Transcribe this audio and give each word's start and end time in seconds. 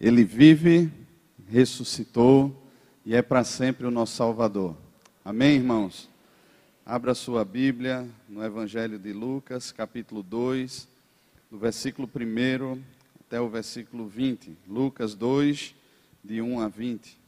Ele 0.00 0.22
vive, 0.22 0.92
ressuscitou 1.48 2.70
e 3.04 3.16
é 3.16 3.22
para 3.22 3.42
sempre 3.42 3.84
o 3.84 3.90
nosso 3.90 4.14
Salvador. 4.14 4.76
Amém, 5.24 5.56
irmãos? 5.56 6.08
Abra 6.86 7.14
sua 7.16 7.44
Bíblia 7.44 8.08
no 8.28 8.44
Evangelho 8.44 8.96
de 8.96 9.12
Lucas, 9.12 9.72
capítulo 9.72 10.22
2, 10.22 10.86
do 11.50 11.58
versículo 11.58 12.08
1 12.08 12.80
até 13.18 13.40
o 13.40 13.48
versículo 13.48 14.06
20. 14.06 14.56
Lucas 14.68 15.16
2, 15.16 15.74
de 16.22 16.40
1 16.40 16.60
a 16.60 16.68
20. 16.68 17.18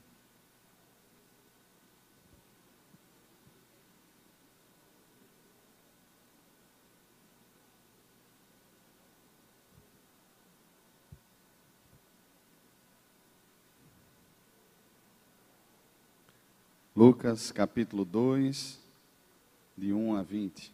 Lucas 17.00 17.50
capítulo 17.50 18.04
2, 18.04 18.78
de 19.74 19.90
1 19.90 20.16
a 20.16 20.22
20. 20.22 20.70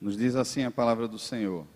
Nos 0.00 0.16
diz 0.16 0.36
assim 0.36 0.62
a 0.62 0.70
palavra 0.70 1.08
do 1.08 1.18
Senhor. 1.18 1.66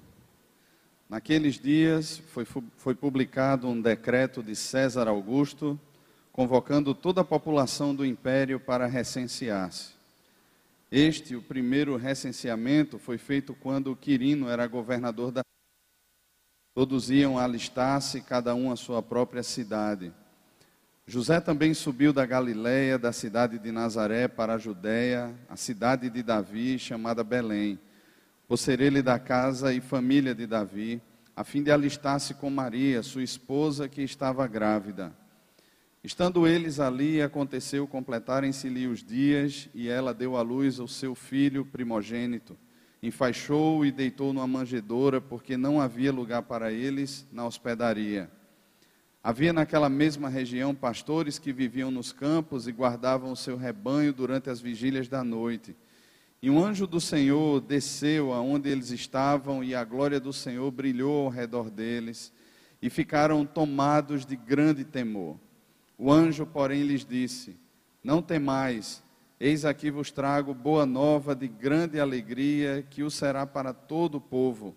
Naqueles 1.10 1.58
dias 1.58 2.18
foi, 2.18 2.46
foi 2.76 2.94
publicado 2.94 3.66
um 3.66 3.82
decreto 3.82 4.40
de 4.40 4.54
César 4.54 5.08
Augusto, 5.08 5.76
convocando 6.30 6.94
toda 6.94 7.22
a 7.22 7.24
população 7.24 7.92
do 7.92 8.06
império 8.06 8.60
para 8.60 8.86
recensear-se. 8.86 9.94
Este, 10.88 11.34
o 11.34 11.42
primeiro 11.42 11.96
recenseamento, 11.96 12.96
foi 12.96 13.18
feito 13.18 13.56
quando 13.56 13.96
Quirino 13.96 14.48
era 14.48 14.68
governador 14.68 15.32
da 15.32 15.42
Todos 16.74 17.08
iam 17.08 17.38
alistar-se, 17.38 18.20
cada 18.20 18.52
um 18.52 18.72
a 18.72 18.74
sua 18.74 19.00
própria 19.00 19.44
cidade. 19.44 20.12
José 21.06 21.40
também 21.40 21.72
subiu 21.72 22.12
da 22.12 22.26
Galiléia, 22.26 22.98
da 22.98 23.12
cidade 23.12 23.60
de 23.60 23.70
Nazaré, 23.70 24.26
para 24.26 24.54
a 24.54 24.58
Judéia, 24.58 25.32
a 25.48 25.54
cidade 25.54 26.10
de 26.10 26.20
Davi, 26.20 26.76
chamada 26.76 27.22
Belém, 27.22 27.78
por 28.48 28.56
ser 28.56 28.80
ele 28.80 29.02
da 29.02 29.20
casa 29.20 29.72
e 29.72 29.80
família 29.80 30.34
de 30.34 30.48
Davi, 30.48 31.00
a 31.36 31.44
fim 31.44 31.62
de 31.62 31.70
alistar-se 31.70 32.34
com 32.34 32.50
Maria, 32.50 33.04
sua 33.04 33.22
esposa, 33.22 33.88
que 33.88 34.02
estava 34.02 34.44
grávida. 34.48 35.14
Estando 36.02 36.44
eles 36.44 36.80
ali, 36.80 37.22
aconteceu 37.22 37.86
completarem-se-lhe 37.86 38.88
os 38.88 39.00
dias, 39.04 39.68
e 39.72 39.88
ela 39.88 40.12
deu 40.12 40.36
à 40.36 40.42
luz 40.42 40.80
o 40.80 40.88
seu 40.88 41.14
filho 41.14 41.64
primogênito 41.64 42.58
enfaixou 43.06 43.84
e 43.84 43.92
deitou 43.92 44.32
numa 44.32 44.46
manjedoura, 44.46 45.20
porque 45.20 45.56
não 45.56 45.80
havia 45.80 46.10
lugar 46.10 46.42
para 46.42 46.72
eles 46.72 47.26
na 47.30 47.44
hospedaria. 47.46 48.30
Havia 49.22 49.52
naquela 49.52 49.88
mesma 49.88 50.28
região 50.28 50.74
pastores 50.74 51.38
que 51.38 51.52
viviam 51.52 51.90
nos 51.90 52.12
campos 52.12 52.66
e 52.66 52.72
guardavam 52.72 53.32
o 53.32 53.36
seu 53.36 53.56
rebanho 53.56 54.12
durante 54.12 54.48
as 54.48 54.60
vigílias 54.60 55.08
da 55.08 55.22
noite. 55.22 55.76
E 56.40 56.50
um 56.50 56.62
anjo 56.62 56.86
do 56.86 57.00
Senhor 57.00 57.60
desceu 57.60 58.32
aonde 58.32 58.68
eles 58.68 58.90
estavam, 58.90 59.64
e 59.64 59.74
a 59.74 59.82
glória 59.82 60.20
do 60.20 60.32
Senhor 60.32 60.70
brilhou 60.70 61.24
ao 61.24 61.30
redor 61.30 61.70
deles, 61.70 62.32
e 62.82 62.90
ficaram 62.90 63.46
tomados 63.46 64.26
de 64.26 64.36
grande 64.36 64.84
temor. 64.84 65.38
O 65.96 66.12
anjo, 66.12 66.44
porém, 66.44 66.82
lhes 66.82 67.04
disse: 67.04 67.56
Não 68.02 68.20
temais, 68.20 69.02
Eis 69.38 69.64
aqui 69.64 69.90
vos 69.90 70.12
trago 70.12 70.54
boa 70.54 70.86
nova 70.86 71.34
de 71.34 71.48
grande 71.48 71.98
alegria, 71.98 72.86
que 72.88 73.02
o 73.02 73.10
será 73.10 73.44
para 73.44 73.72
todo 73.72 74.16
o 74.16 74.20
povo. 74.20 74.76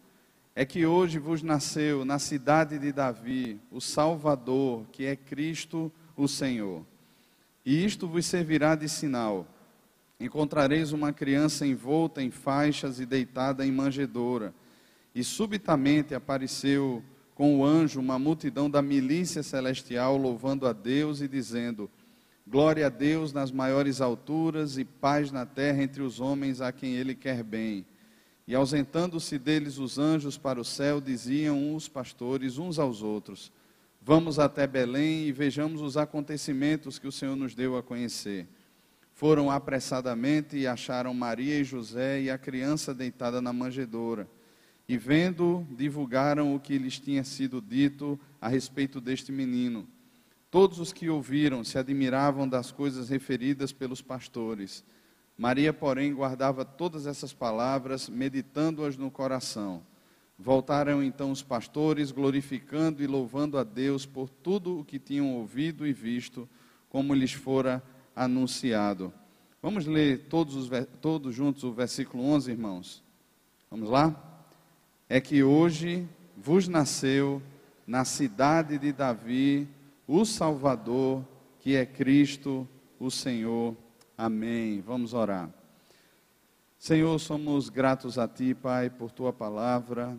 É 0.56 0.66
que 0.66 0.84
hoje 0.84 1.20
vos 1.20 1.44
nasceu 1.44 2.04
na 2.04 2.18
cidade 2.18 2.80
de 2.80 2.92
Davi 2.92 3.60
o 3.72 3.80
Salvador, 3.80 4.86
que 4.92 5.06
é 5.06 5.16
Cristo 5.16 5.92
o 6.16 6.28
Senhor. 6.28 6.84
E 7.64 7.86
isto 7.86 8.08
vos 8.08 8.26
servirá 8.26 8.74
de 8.74 8.90
sinal. 8.90 9.46
Encontrareis 10.20 10.92
uma 10.92 11.14
criança 11.14 11.68
envolta 11.68 12.24
em 12.24 12.32
faixas 12.32 13.00
e 13.00 13.06
deitada 13.06 13.64
em 13.64 13.72
manjedoura. 13.72 14.52
E 15.14 15.24
subitamente 15.24 16.16
apareceu 16.16 17.04
com 17.36 17.60
o 17.60 17.64
anjo 17.64 18.00
uma 18.00 18.18
multidão 18.18 18.68
da 18.68 18.82
milícia 18.82 19.44
celestial, 19.44 20.18
louvando 20.18 20.66
a 20.66 20.74
Deus 20.74 21.22
e 21.22 21.28
dizendo: 21.28 21.88
Glória 22.50 22.86
a 22.86 22.90
Deus 22.90 23.34
nas 23.34 23.52
maiores 23.52 24.00
alturas 24.00 24.78
e 24.78 24.86
paz 24.86 25.34
na 25.34 25.46
terra 25.46 25.84
entre 25.84 26.02
os 26.02 26.22
homens 26.22 26.62
a 26.62 26.72
quem 26.72 26.94
ele 26.94 27.14
quer 27.14 27.44
bem. 27.44 27.86
E 28.48 28.56
ausentando-se 28.56 29.38
deles 29.38 29.78
os 29.78 30.00
anjos 30.00 30.38
para 30.38 30.58
o 30.58 30.64
céu, 30.64 31.02
diziam 31.02 31.76
os 31.76 31.90
pastores 31.90 32.58
uns 32.58 32.80
aos 32.80 33.04
outros: 33.04 33.52
Vamos 34.02 34.40
até 34.40 34.66
Belém 34.66 35.28
e 35.28 35.34
vejamos 35.34 35.82
os 35.82 35.98
acontecimentos 35.98 36.98
que 36.98 37.06
o 37.06 37.12
Senhor 37.12 37.36
nos 37.36 37.54
deu 37.54 37.76
a 37.76 37.84
conhecer. 37.84 38.48
Foram 39.12 39.52
apressadamente 39.52 40.56
e 40.56 40.66
acharam 40.66 41.14
Maria 41.14 41.60
e 41.60 41.66
José 41.66 42.22
e 42.22 42.30
a 42.30 42.38
criança 42.38 42.94
deitada 42.94 43.42
na 43.42 43.52
manjedoura. 43.52 44.26
E 44.88 44.98
vendo, 44.98 45.68
divulgaram 45.72 46.56
o 46.56 46.62
que 46.62 46.78
lhes 46.78 46.98
tinha 46.98 47.26
sido 47.26 47.60
dito 47.60 48.18
a 48.40 48.48
respeito 48.48 49.02
deste 49.02 49.34
menino. 49.34 49.86
Todos 50.50 50.80
os 50.80 50.94
que 50.94 51.10
ouviram 51.10 51.64
se 51.64 51.78
admiravam 51.78 52.48
das 52.48 52.72
coisas 52.72 53.10
referidas 53.10 53.74
pelos 53.74 54.02
pastores. 54.02 54.84
Maria, 55.38 55.74
porém, 55.74 56.14
guardava 56.14 56.64
todas 56.64 57.06
essas 57.06 57.34
palavras, 57.34 58.08
meditando-as 58.08 58.98
no 58.98 59.12
coração. 59.12 59.84
Voltaram 60.40 61.04
então 61.04 61.32
os 61.32 61.44
pastores, 61.44 62.12
glorificando 62.12 63.04
e 63.04 63.08
louvando 63.08 63.58
a 63.58 63.64
Deus 63.64 64.06
por 64.06 64.30
tudo 64.30 64.80
o 64.80 64.86
que 64.86 64.98
tinham 64.98 65.36
ouvido 65.36 65.86
e 65.86 65.92
visto, 65.92 66.48
como 66.90 67.14
lhes 67.14 67.34
fora 67.34 67.84
anunciado. 68.16 69.14
Vamos 69.62 69.86
ler 69.86 70.28
todos, 70.30 70.56
os, 70.56 70.70
todos 71.02 71.36
juntos 71.36 71.64
o 71.64 71.74
versículo 71.74 72.24
11, 72.24 72.52
irmãos? 72.52 73.04
Vamos 73.70 73.90
lá? 73.90 74.16
É 75.10 75.20
que 75.20 75.44
hoje 75.44 76.08
vos 76.38 76.68
nasceu 76.68 77.42
na 77.86 78.06
cidade 78.06 78.78
de 78.78 78.94
Davi 78.94 79.68
o 80.08 80.24
Salvador, 80.24 81.24
que 81.60 81.76
é 81.76 81.86
Cristo, 81.86 82.68
o 82.98 83.12
Senhor. 83.12 83.76
Amém. 84.18 84.80
Vamos 84.80 85.14
orar. 85.14 85.54
Senhor, 86.80 87.20
somos 87.20 87.70
gratos 87.70 88.18
a 88.18 88.28
Ti, 88.28 88.54
Pai, 88.54 88.90
por 88.90 89.12
Tua 89.12 89.34
palavra, 89.34 90.18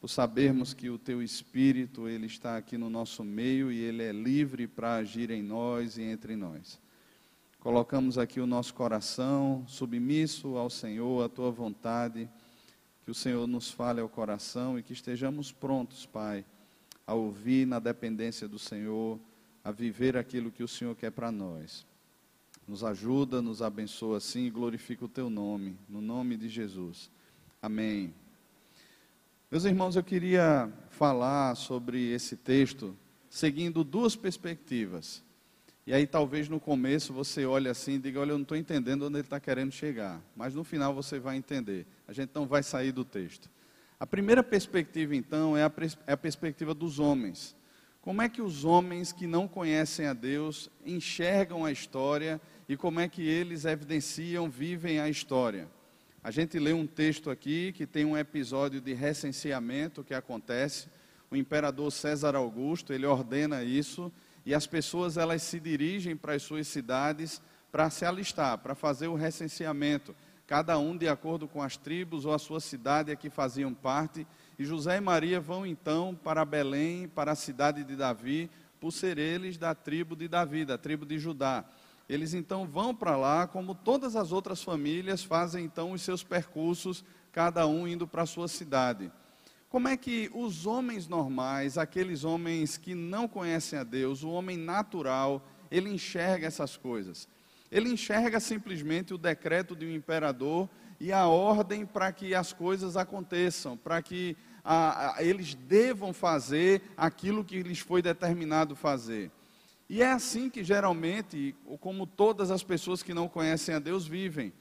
por 0.00 0.08
sabermos 0.08 0.72
que 0.72 0.88
o 0.88 0.98
Teu 0.98 1.22
Espírito, 1.22 2.08
Ele 2.08 2.26
está 2.26 2.56
aqui 2.56 2.78
no 2.78 2.88
nosso 2.88 3.22
meio 3.22 3.70
e 3.70 3.78
Ele 3.78 4.02
é 4.02 4.12
livre 4.12 4.66
para 4.66 4.94
agir 4.94 5.30
em 5.30 5.42
nós 5.42 5.98
e 5.98 6.02
entre 6.02 6.36
nós. 6.36 6.80
Colocamos 7.60 8.18
aqui 8.18 8.40
o 8.40 8.46
nosso 8.46 8.72
coração 8.72 9.64
submisso 9.66 10.56
ao 10.56 10.70
Senhor, 10.70 11.24
à 11.24 11.28
Tua 11.28 11.50
vontade, 11.50 12.28
que 13.04 13.10
o 13.10 13.14
Senhor 13.14 13.46
nos 13.46 13.70
fale 13.70 14.00
ao 14.00 14.08
coração 14.08 14.78
e 14.78 14.82
que 14.82 14.92
estejamos 14.92 15.52
prontos, 15.52 16.06
Pai, 16.06 16.44
a 17.06 17.14
ouvir 17.14 17.66
na 17.66 17.78
dependência 17.78 18.48
do 18.48 18.58
Senhor, 18.58 19.18
a 19.62 19.70
viver 19.70 20.16
aquilo 20.16 20.50
que 20.50 20.62
o 20.62 20.68
Senhor 20.68 20.94
quer 20.94 21.10
para 21.10 21.30
nós. 21.30 21.86
Nos 22.66 22.82
ajuda, 22.82 23.42
nos 23.42 23.60
abençoa 23.60 24.18
assim 24.18 24.46
e 24.46 24.50
glorifica 24.50 25.04
o 25.04 25.08
teu 25.08 25.28
nome, 25.28 25.76
no 25.88 26.00
nome 26.00 26.36
de 26.36 26.48
Jesus. 26.48 27.10
Amém. 27.60 28.14
Meus 29.50 29.64
irmãos, 29.64 29.96
eu 29.96 30.02
queria 30.02 30.72
falar 30.90 31.54
sobre 31.54 32.10
esse 32.10 32.36
texto 32.36 32.96
seguindo 33.28 33.84
duas 33.84 34.16
perspectivas. 34.16 35.22
E 35.86 35.92
aí 35.92 36.06
talvez 36.06 36.48
no 36.48 36.58
começo 36.58 37.12
você 37.12 37.44
olhe 37.44 37.68
assim 37.68 37.94
e 37.94 37.98
diga, 37.98 38.20
olha, 38.20 38.30
eu 38.30 38.38
não 38.38 38.42
estou 38.42 38.56
entendendo 38.56 39.02
onde 39.02 39.16
ele 39.16 39.26
está 39.26 39.38
querendo 39.38 39.70
chegar. 39.70 40.22
Mas 40.34 40.54
no 40.54 40.64
final 40.64 40.94
você 40.94 41.18
vai 41.18 41.36
entender. 41.36 41.86
A 42.08 42.12
gente 42.12 42.30
não 42.34 42.46
vai 42.46 42.62
sair 42.62 42.90
do 42.90 43.04
texto. 43.04 43.50
A 44.04 44.06
primeira 44.06 44.42
perspectiva, 44.42 45.16
então, 45.16 45.56
é 45.56 45.62
a, 45.62 45.72
é 46.06 46.12
a 46.12 46.16
perspectiva 46.18 46.74
dos 46.74 46.98
homens. 46.98 47.56
Como 48.02 48.20
é 48.20 48.28
que 48.28 48.42
os 48.42 48.62
homens 48.62 49.12
que 49.12 49.26
não 49.26 49.48
conhecem 49.48 50.06
a 50.06 50.12
Deus 50.12 50.68
enxergam 50.84 51.64
a 51.64 51.72
história 51.72 52.38
e 52.68 52.76
como 52.76 53.00
é 53.00 53.08
que 53.08 53.26
eles 53.26 53.64
evidenciam, 53.64 54.50
vivem 54.50 55.00
a 55.00 55.08
história? 55.08 55.66
A 56.22 56.30
gente 56.30 56.58
lê 56.58 56.74
um 56.74 56.86
texto 56.86 57.30
aqui 57.30 57.72
que 57.72 57.86
tem 57.86 58.04
um 58.04 58.14
episódio 58.14 58.78
de 58.78 58.92
recenseamento 58.92 60.04
que 60.04 60.12
acontece. 60.12 60.90
O 61.30 61.34
imperador 61.34 61.90
César 61.90 62.36
Augusto, 62.36 62.92
ele 62.92 63.06
ordena 63.06 63.64
isso 63.64 64.12
e 64.44 64.54
as 64.54 64.66
pessoas 64.66 65.16
elas 65.16 65.42
se 65.42 65.58
dirigem 65.58 66.14
para 66.14 66.34
as 66.34 66.42
suas 66.42 66.68
cidades 66.68 67.40
para 67.72 67.88
se 67.88 68.04
alistar, 68.04 68.58
para 68.58 68.74
fazer 68.74 69.08
o 69.08 69.14
recenseamento 69.14 70.14
cada 70.46 70.78
um 70.78 70.96
de 70.96 71.08
acordo 71.08 71.48
com 71.48 71.62
as 71.62 71.76
tribos 71.76 72.24
ou 72.24 72.34
a 72.34 72.38
sua 72.38 72.60
cidade 72.60 73.10
a 73.10 73.16
que 73.16 73.30
faziam 73.30 73.72
parte. 73.72 74.26
E 74.58 74.64
José 74.64 74.98
e 74.98 75.00
Maria 75.00 75.40
vão 75.40 75.66
então 75.66 76.14
para 76.14 76.44
Belém, 76.44 77.08
para 77.08 77.32
a 77.32 77.36
cidade 77.36 77.82
de 77.82 77.96
Davi, 77.96 78.50
por 78.80 78.92
ser 78.92 79.18
eles 79.18 79.56
da 79.56 79.74
tribo 79.74 80.14
de 80.14 80.28
Davi, 80.28 80.64
da 80.64 80.76
tribo 80.76 81.06
de 81.06 81.18
Judá. 81.18 81.64
Eles 82.08 82.34
então 82.34 82.66
vão 82.66 82.94
para 82.94 83.16
lá, 83.16 83.46
como 83.46 83.74
todas 83.74 84.14
as 84.14 84.30
outras 84.30 84.62
famílias 84.62 85.24
fazem 85.24 85.64
então 85.64 85.92
os 85.92 86.02
seus 86.02 86.22
percursos, 86.22 87.02
cada 87.32 87.66
um 87.66 87.88
indo 87.88 88.06
para 88.06 88.22
a 88.22 88.26
sua 88.26 88.46
cidade. 88.46 89.10
Como 89.70 89.88
é 89.88 89.96
que 89.96 90.30
os 90.32 90.66
homens 90.66 91.08
normais, 91.08 91.78
aqueles 91.78 92.22
homens 92.22 92.76
que 92.76 92.94
não 92.94 93.26
conhecem 93.26 93.78
a 93.78 93.82
Deus, 93.82 94.22
o 94.22 94.30
homem 94.30 94.56
natural, 94.56 95.44
ele 95.70 95.90
enxerga 95.90 96.46
essas 96.46 96.76
coisas? 96.76 97.26
Ele 97.74 97.90
enxerga 97.90 98.38
simplesmente 98.38 99.12
o 99.12 99.18
decreto 99.18 99.74
de 99.74 99.84
um 99.84 99.90
imperador 99.90 100.70
e 101.00 101.10
a 101.10 101.26
ordem 101.26 101.84
para 101.84 102.12
que 102.12 102.32
as 102.32 102.52
coisas 102.52 102.96
aconteçam, 102.96 103.76
para 103.76 104.00
que 104.00 104.36
a, 104.62 105.16
a, 105.16 105.24
eles 105.24 105.54
devam 105.54 106.12
fazer 106.12 106.82
aquilo 106.96 107.42
que 107.42 107.64
lhes 107.64 107.80
foi 107.80 108.00
determinado 108.00 108.76
fazer. 108.76 109.28
E 109.90 110.02
é 110.02 110.12
assim 110.12 110.48
que 110.48 110.62
geralmente, 110.62 111.52
como 111.80 112.06
todas 112.06 112.52
as 112.52 112.62
pessoas 112.62 113.02
que 113.02 113.12
não 113.12 113.28
conhecem 113.28 113.74
a 113.74 113.80
Deus 113.80 114.06
vivem. 114.06 114.52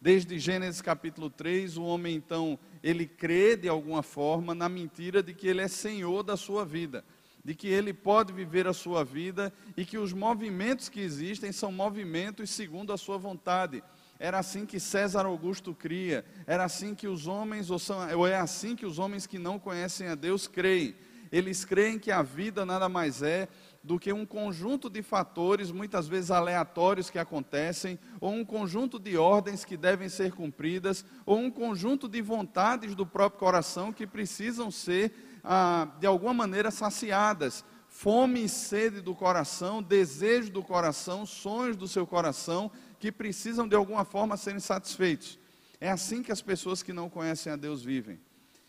Desde 0.00 0.38
Gênesis 0.38 0.80
capítulo 0.80 1.28
3, 1.28 1.76
o 1.76 1.82
homem 1.82 2.14
então, 2.14 2.56
ele 2.84 3.04
crê 3.04 3.56
de 3.56 3.68
alguma 3.68 4.04
forma 4.04 4.54
na 4.54 4.68
mentira 4.68 5.24
de 5.24 5.34
que 5.34 5.48
ele 5.48 5.60
é 5.60 5.66
senhor 5.66 6.22
da 6.22 6.36
sua 6.36 6.64
vida, 6.64 7.04
de 7.44 7.54
que 7.54 7.68
ele 7.68 7.92
pode 7.92 8.32
viver 8.32 8.66
a 8.66 8.72
sua 8.72 9.04
vida 9.04 9.52
e 9.76 9.84
que 9.84 9.98
os 9.98 10.12
movimentos 10.12 10.88
que 10.88 11.00
existem 11.00 11.52
são 11.52 11.72
movimentos 11.72 12.50
segundo 12.50 12.92
a 12.92 12.98
sua 12.98 13.18
vontade. 13.18 13.82
Era 14.18 14.38
assim 14.38 14.66
que 14.66 14.78
César 14.78 15.24
Augusto 15.24 15.74
cria, 15.74 16.24
era 16.46 16.64
assim 16.64 16.94
que 16.94 17.08
os 17.08 17.26
homens, 17.26 17.70
ou, 17.70 17.78
são, 17.78 17.98
ou 18.16 18.26
é 18.26 18.36
assim 18.36 18.76
que 18.76 18.84
os 18.84 18.98
homens 18.98 19.26
que 19.26 19.38
não 19.38 19.58
conhecem 19.58 20.08
a 20.08 20.14
Deus 20.14 20.46
creem. 20.46 20.94
Eles 21.32 21.64
creem 21.64 21.98
que 21.98 22.10
a 22.10 22.22
vida 22.22 22.66
nada 22.66 22.88
mais 22.88 23.22
é 23.22 23.48
do 23.82 23.98
que 23.98 24.12
um 24.12 24.26
conjunto 24.26 24.90
de 24.90 25.00
fatores, 25.00 25.70
muitas 25.70 26.06
vezes 26.06 26.30
aleatórios, 26.30 27.08
que 27.08 27.18
acontecem, 27.18 27.98
ou 28.20 28.32
um 28.32 28.44
conjunto 28.44 28.98
de 28.98 29.16
ordens 29.16 29.64
que 29.64 29.76
devem 29.76 30.08
ser 30.08 30.32
cumpridas, 30.32 31.04
ou 31.24 31.38
um 31.38 31.50
conjunto 31.50 32.08
de 32.08 32.20
vontades 32.20 32.94
do 32.94 33.06
próprio 33.06 33.38
coração 33.38 33.92
que 33.92 34.06
precisam 34.06 34.70
ser, 34.70 35.29
ah, 35.42 35.88
de 35.98 36.06
alguma 36.06 36.34
maneira, 36.34 36.70
saciadas. 36.70 37.64
Fome 37.88 38.44
e 38.44 38.48
sede 38.48 39.00
do 39.00 39.14
coração, 39.14 39.82
desejo 39.82 40.50
do 40.50 40.62
coração, 40.62 41.26
sonhos 41.26 41.76
do 41.76 41.88
seu 41.88 42.06
coração, 42.06 42.70
que 42.98 43.10
precisam 43.10 43.66
de 43.66 43.74
alguma 43.74 44.04
forma 44.04 44.36
serem 44.36 44.60
satisfeitos. 44.60 45.38
É 45.80 45.90
assim 45.90 46.22
que 46.22 46.30
as 46.30 46.40
pessoas 46.40 46.82
que 46.82 46.92
não 46.92 47.10
conhecem 47.10 47.52
a 47.52 47.56
Deus 47.56 47.82
vivem. 47.82 48.20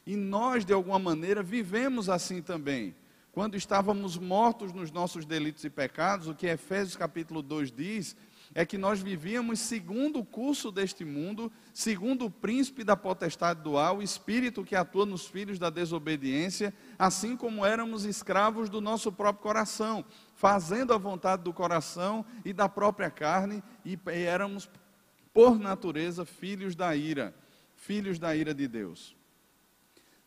E 0.05 0.15
nós, 0.15 0.65
de 0.65 0.73
alguma 0.73 0.97
maneira, 0.97 1.43
vivemos 1.43 2.09
assim 2.09 2.41
também. 2.41 2.95
Quando 3.31 3.55
estávamos 3.55 4.17
mortos 4.17 4.73
nos 4.73 4.91
nossos 4.91 5.25
delitos 5.25 5.63
e 5.63 5.69
pecados, 5.69 6.27
o 6.27 6.35
que 6.35 6.47
Efésios 6.47 6.95
capítulo 6.95 7.41
2 7.41 7.71
diz 7.71 8.15
é 8.53 8.65
que 8.65 8.77
nós 8.77 9.01
vivíamos 9.01 9.59
segundo 9.59 10.19
o 10.19 10.25
curso 10.25 10.71
deste 10.71 11.05
mundo, 11.05 11.51
segundo 11.73 12.25
o 12.25 12.31
príncipe 12.31 12.83
da 12.83 12.97
potestade 12.97 13.61
dual, 13.61 13.97
o 13.97 14.03
espírito 14.03 14.63
que 14.63 14.75
atua 14.75 15.05
nos 15.05 15.25
filhos 15.25 15.57
da 15.57 15.69
desobediência, 15.69 16.73
assim 16.99 17.37
como 17.37 17.65
éramos 17.65 18.03
escravos 18.03 18.69
do 18.69 18.81
nosso 18.81 19.11
próprio 19.11 19.43
coração, 19.43 20.03
fazendo 20.35 20.93
a 20.93 20.97
vontade 20.97 21.43
do 21.43 21.53
coração 21.53 22.25
e 22.43 22.51
da 22.51 22.67
própria 22.67 23.09
carne, 23.09 23.63
e 23.85 23.97
éramos, 24.05 24.69
por 25.33 25.57
natureza, 25.57 26.25
filhos 26.25 26.75
da 26.75 26.93
ira, 26.93 27.33
filhos 27.75 28.19
da 28.19 28.35
ira 28.35 28.53
de 28.53 28.67
Deus. 28.67 29.15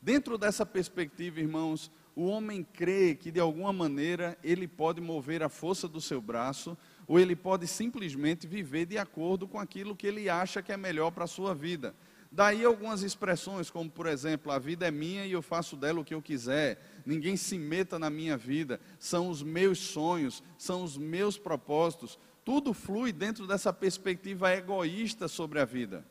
Dentro 0.01 0.39
dessa 0.39 0.65
perspectiva, 0.65 1.41
irmãos, 1.41 1.91
o 2.17 2.27
homem 2.27 2.63
crê 2.63 3.15
que 3.15 3.31
de 3.31 3.41
alguma 3.41 3.73
maneira 3.73 4.39
ele 4.43 4.69
pode 4.69 5.01
mover 5.01 5.43
a 5.43 5.49
força 5.49 5.89
do 5.89 6.01
seu 6.01 6.21
braço, 6.21 6.77
ou 7.07 7.19
ele 7.19 7.37
pode 7.37 7.67
simplesmente 7.67 8.47
viver 8.47 8.87
de 8.87 8.99
acordo 8.99 9.47
com 9.47 9.59
aquilo 9.59 9.97
que 9.97 10.07
ele 10.07 10.29
acha 10.29 10.63
que 10.63 10.73
é 10.73 10.77
melhor 10.77 11.11
para 11.11 11.25
a 11.25 11.29
sua 11.29 11.55
vida. 11.55 11.95
Daí 12.31 12.65
algumas 12.65 13.03
expressões, 13.03 13.71
como 13.71 13.89
por 13.89 14.07
exemplo, 14.07 14.51
a 14.51 14.59
vida 14.59 14.89
é 14.89 14.91
minha 14.91 15.25
e 15.25 15.31
eu 15.31 15.41
faço 15.41 15.77
dela 15.77 16.01
o 16.01 16.05
que 16.05 16.15
eu 16.15 16.21
quiser, 16.21 16.81
ninguém 17.07 17.37
se 17.37 17.57
meta 17.57 17.97
na 17.97 18.11
minha 18.11 18.37
vida, 18.37 18.81
são 18.99 19.31
os 19.31 19.41
meus 19.41 19.79
sonhos, 19.79 20.43
são 20.59 20.83
os 20.83 20.99
meus 20.99 21.39
propósitos, 21.39 22.19
tudo 22.45 22.75
flui 22.75 23.13
dentro 23.13 23.47
dessa 23.47 23.73
perspectiva 23.73 24.53
egoísta 24.53 25.29
sobre 25.29 25.61
a 25.61 25.65
vida. 25.65 26.05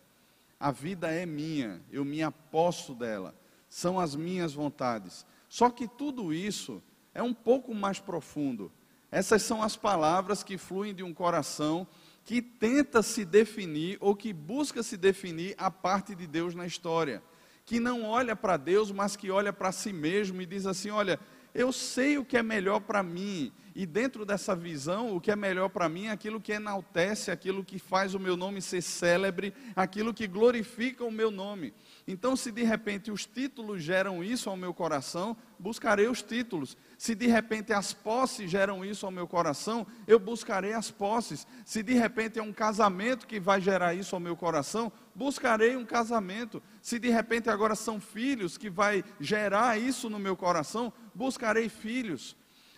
A 0.58 0.72
vida 0.72 1.12
é 1.12 1.26
minha, 1.26 1.82
eu 1.92 2.06
me 2.06 2.24
aposto 2.24 2.96
dela, 2.96 3.36
são 3.68 4.00
as 4.00 4.16
minhas 4.16 4.54
vontades. 4.54 5.26
Só 5.50 5.70
que 5.70 5.90
tudo 5.90 6.34
isso 6.34 6.82
é 7.14 7.22
um 7.22 7.34
pouco 7.34 7.76
mais 7.76 8.00
profundo. 8.00 8.72
Essas 9.14 9.44
são 9.44 9.62
as 9.62 9.76
palavras 9.76 10.42
que 10.42 10.58
fluem 10.58 10.92
de 10.92 11.04
um 11.04 11.14
coração 11.14 11.86
que 12.26 12.42
tenta 12.42 13.04
se 13.04 13.24
definir 13.24 13.96
ou 14.02 14.16
que 14.16 14.34
busca 14.34 14.82
se 14.82 14.98
definir 14.98 15.54
a 15.56 15.70
parte 15.70 16.16
de 16.16 16.26
Deus 16.26 16.56
na 16.56 16.66
história. 16.66 17.22
Que 17.64 17.80
não 17.80 18.04
olha 18.04 18.36
para 18.36 18.58
Deus, 18.58 18.92
mas 18.92 19.16
que 19.16 19.30
olha 19.30 19.54
para 19.54 19.72
si 19.72 19.94
mesmo 19.94 20.42
e 20.42 20.48
diz 20.48 20.66
assim: 20.66 20.90
Olha, 20.90 21.20
eu 21.54 21.72
sei 21.72 22.18
o 22.18 22.26
que 22.26 22.38
é 22.38 22.44
melhor 22.44 22.80
para 22.82 23.04
mim, 23.04 23.52
e 23.76 23.86
dentro 23.88 24.24
dessa 24.24 24.56
visão, 24.56 25.16
o 25.16 25.20
que 25.20 25.32
é 25.32 25.36
melhor 25.36 25.68
para 25.68 25.90
mim 25.90 26.06
é 26.06 26.12
aquilo 26.12 26.40
que 26.40 26.52
enaltece, 26.52 27.32
aquilo 27.32 27.64
que 27.64 27.80
faz 27.80 28.14
o 28.14 28.20
meu 28.20 28.38
nome 28.38 28.62
ser 28.62 28.82
célebre, 28.84 29.52
aquilo 29.76 30.14
que 30.14 30.28
glorifica 30.28 31.04
o 31.04 31.12
meu 31.12 31.32
nome. 31.32 31.74
Então, 32.08 32.36
se 32.36 32.52
de 32.52 32.64
repente 32.64 33.10
os 33.10 33.26
títulos 33.26 33.82
geram 33.82 34.24
isso 34.24 34.48
ao 34.48 34.56
meu 34.56 34.74
coração, 34.74 35.36
buscarei 35.58 36.08
os 36.08 36.22
títulos. 36.22 36.78
Se 37.00 37.16
de 37.16 37.26
repente 37.26 37.74
as 37.74 37.94
posses 37.94 38.52
geram 38.52 38.86
isso 38.86 39.06
ao 39.06 39.12
meu 39.12 39.28
coração, 39.28 39.88
eu 40.06 40.20
buscarei 40.20 40.74
as 40.74 40.92
posses. 40.92 41.48
Se 41.66 41.82
de 41.82 41.94
repente 41.94 42.38
é 42.38 42.44
um 42.44 42.54
casamento 42.54 43.26
que 43.26 43.40
vai 43.40 43.60
gerar 43.60 43.96
isso 43.96 44.16
ao 44.16 44.20
meu 44.20 44.36
coração, 44.36 44.92
buscarei 45.16 45.76
um 45.76 45.86
casamento. 45.86 46.62
Se 46.82 47.00
de 47.00 47.10
repente 47.10 47.50
agora 47.50 47.74
são 47.74 48.00
filhos 48.00 48.58
que 48.58 48.70
vai 48.70 49.04
gerar 49.20 49.80
isso 49.80 50.10
no 50.10 50.20
meu 50.20 50.36
coração, 50.36 50.94
buscarei 51.14 51.70
filhos. 51.70 52.36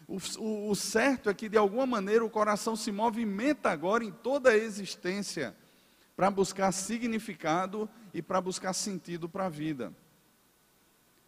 O, 0.07 0.17
o, 0.39 0.69
o 0.69 0.75
certo 0.75 1.29
é 1.29 1.33
que 1.33 1.49
de 1.49 1.57
alguma 1.57 1.85
maneira 1.85 2.23
o 2.23 2.29
coração 2.29 2.75
se 2.75 2.91
movimenta 2.91 3.69
agora 3.69 4.03
em 4.03 4.11
toda 4.11 4.51
a 4.51 4.57
existência 4.57 5.55
para 6.15 6.29
buscar 6.29 6.71
significado 6.71 7.89
e 8.13 8.21
para 8.21 8.39
buscar 8.39 8.73
sentido 8.73 9.27
para 9.27 9.47
a 9.47 9.49
vida. 9.49 9.93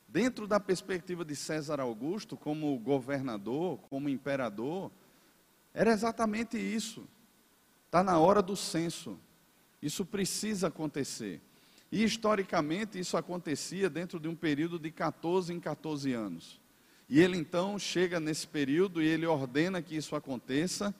Dentro 0.07 0.47
da 0.47 0.59
perspectiva 0.59 1.25
de 1.25 1.35
César 1.35 1.81
Augusto, 1.81 2.37
como 2.37 2.77
governador, 2.79 3.77
como 3.89 4.07
imperador, 4.07 4.89
era 5.73 5.91
exatamente 5.91 6.57
isso. 6.57 7.07
Está 7.85 8.03
na 8.03 8.17
hora 8.17 8.41
do 8.41 8.55
censo. 8.55 9.19
Isso 9.81 10.05
precisa 10.05 10.67
acontecer. 10.67 11.41
E 11.91 12.03
historicamente 12.03 12.97
isso 12.97 13.17
acontecia 13.17 13.89
dentro 13.89 14.19
de 14.19 14.27
um 14.27 14.35
período 14.35 14.79
de 14.79 14.91
14 14.91 15.53
em 15.53 15.59
14 15.59 16.13
anos. 16.13 16.59
E 17.09 17.19
ele 17.19 17.37
então 17.37 17.79
chega 17.79 18.19
nesse 18.19 18.47
período 18.47 19.01
e 19.01 19.07
ele 19.07 19.25
ordena 19.25 19.81
que 19.81 19.95
isso 19.95 20.15
aconteça 20.15 20.93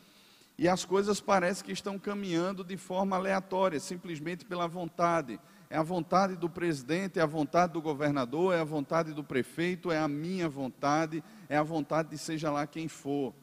e 0.58 0.68
as 0.68 0.84
coisas 0.84 1.22
parecem 1.22 1.64
que 1.64 1.72
estão 1.72 2.00
caminhando 2.00 2.64
de 2.64 2.76
forma 2.78 3.16
aleatória, 3.16 3.80
simplesmente 3.80 4.44
pela 4.44 4.68
vontade. 4.68 5.40
É 5.70 5.78
a 5.78 5.84
vontade 5.84 6.36
do 6.36 6.50
presidente, 6.50 7.20
é 7.20 7.22
a 7.22 7.28
vontade 7.28 7.74
do 7.74 7.82
governador, 7.82 8.56
é 8.56 8.60
a 8.60 8.64
vontade 8.64 9.14
do 9.14 9.24
prefeito, 9.24 9.92
é 9.92 10.00
a 10.00 10.08
minha 10.08 10.50
vontade, 10.50 11.24
é 11.48 11.58
a 11.58 11.64
vontade 11.64 12.10
de 12.10 12.18
seja 12.18 12.50
lá 12.50 12.66
quem 12.66 12.88
for. 12.88 13.36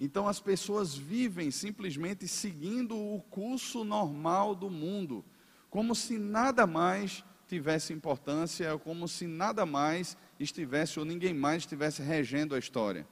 Então 0.00 0.26
as 0.26 0.40
pessoas 0.40 0.96
vivem 0.96 1.50
simplesmente 1.50 2.26
seguindo 2.26 2.96
o 2.96 3.20
curso 3.28 3.84
normal 3.84 4.54
do 4.54 4.70
mundo, 4.70 5.22
como 5.68 5.94
se 5.94 6.16
nada 6.16 6.66
mais 6.66 7.22
tivesse 7.46 7.92
importância, 7.92 8.78
como 8.78 9.06
se 9.06 9.26
nada 9.26 9.66
mais 9.66 10.16
estivesse 10.38 10.98
ou 10.98 11.04
ninguém 11.04 11.34
mais 11.34 11.62
estivesse 11.62 12.02
regendo 12.02 12.54
a 12.54 12.58
história. 12.58 13.06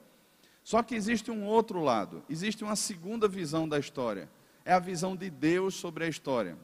Só 0.63 0.83
que 0.83 0.95
existe 0.95 1.31
um 1.31 1.45
outro 1.45 1.81
lado, 1.81 2.23
existe 2.29 2.63
uma 2.63 2.75
segunda 2.75 3.27
visão 3.27 3.67
da 3.67 3.79
história. 3.79 4.29
É 4.65 4.73
a 4.73 4.79
visão 4.79 5.15
de 5.15 5.29
Deus 5.29 5.75
sobre 5.75 6.03
a 6.03 6.09
história. 6.09 6.57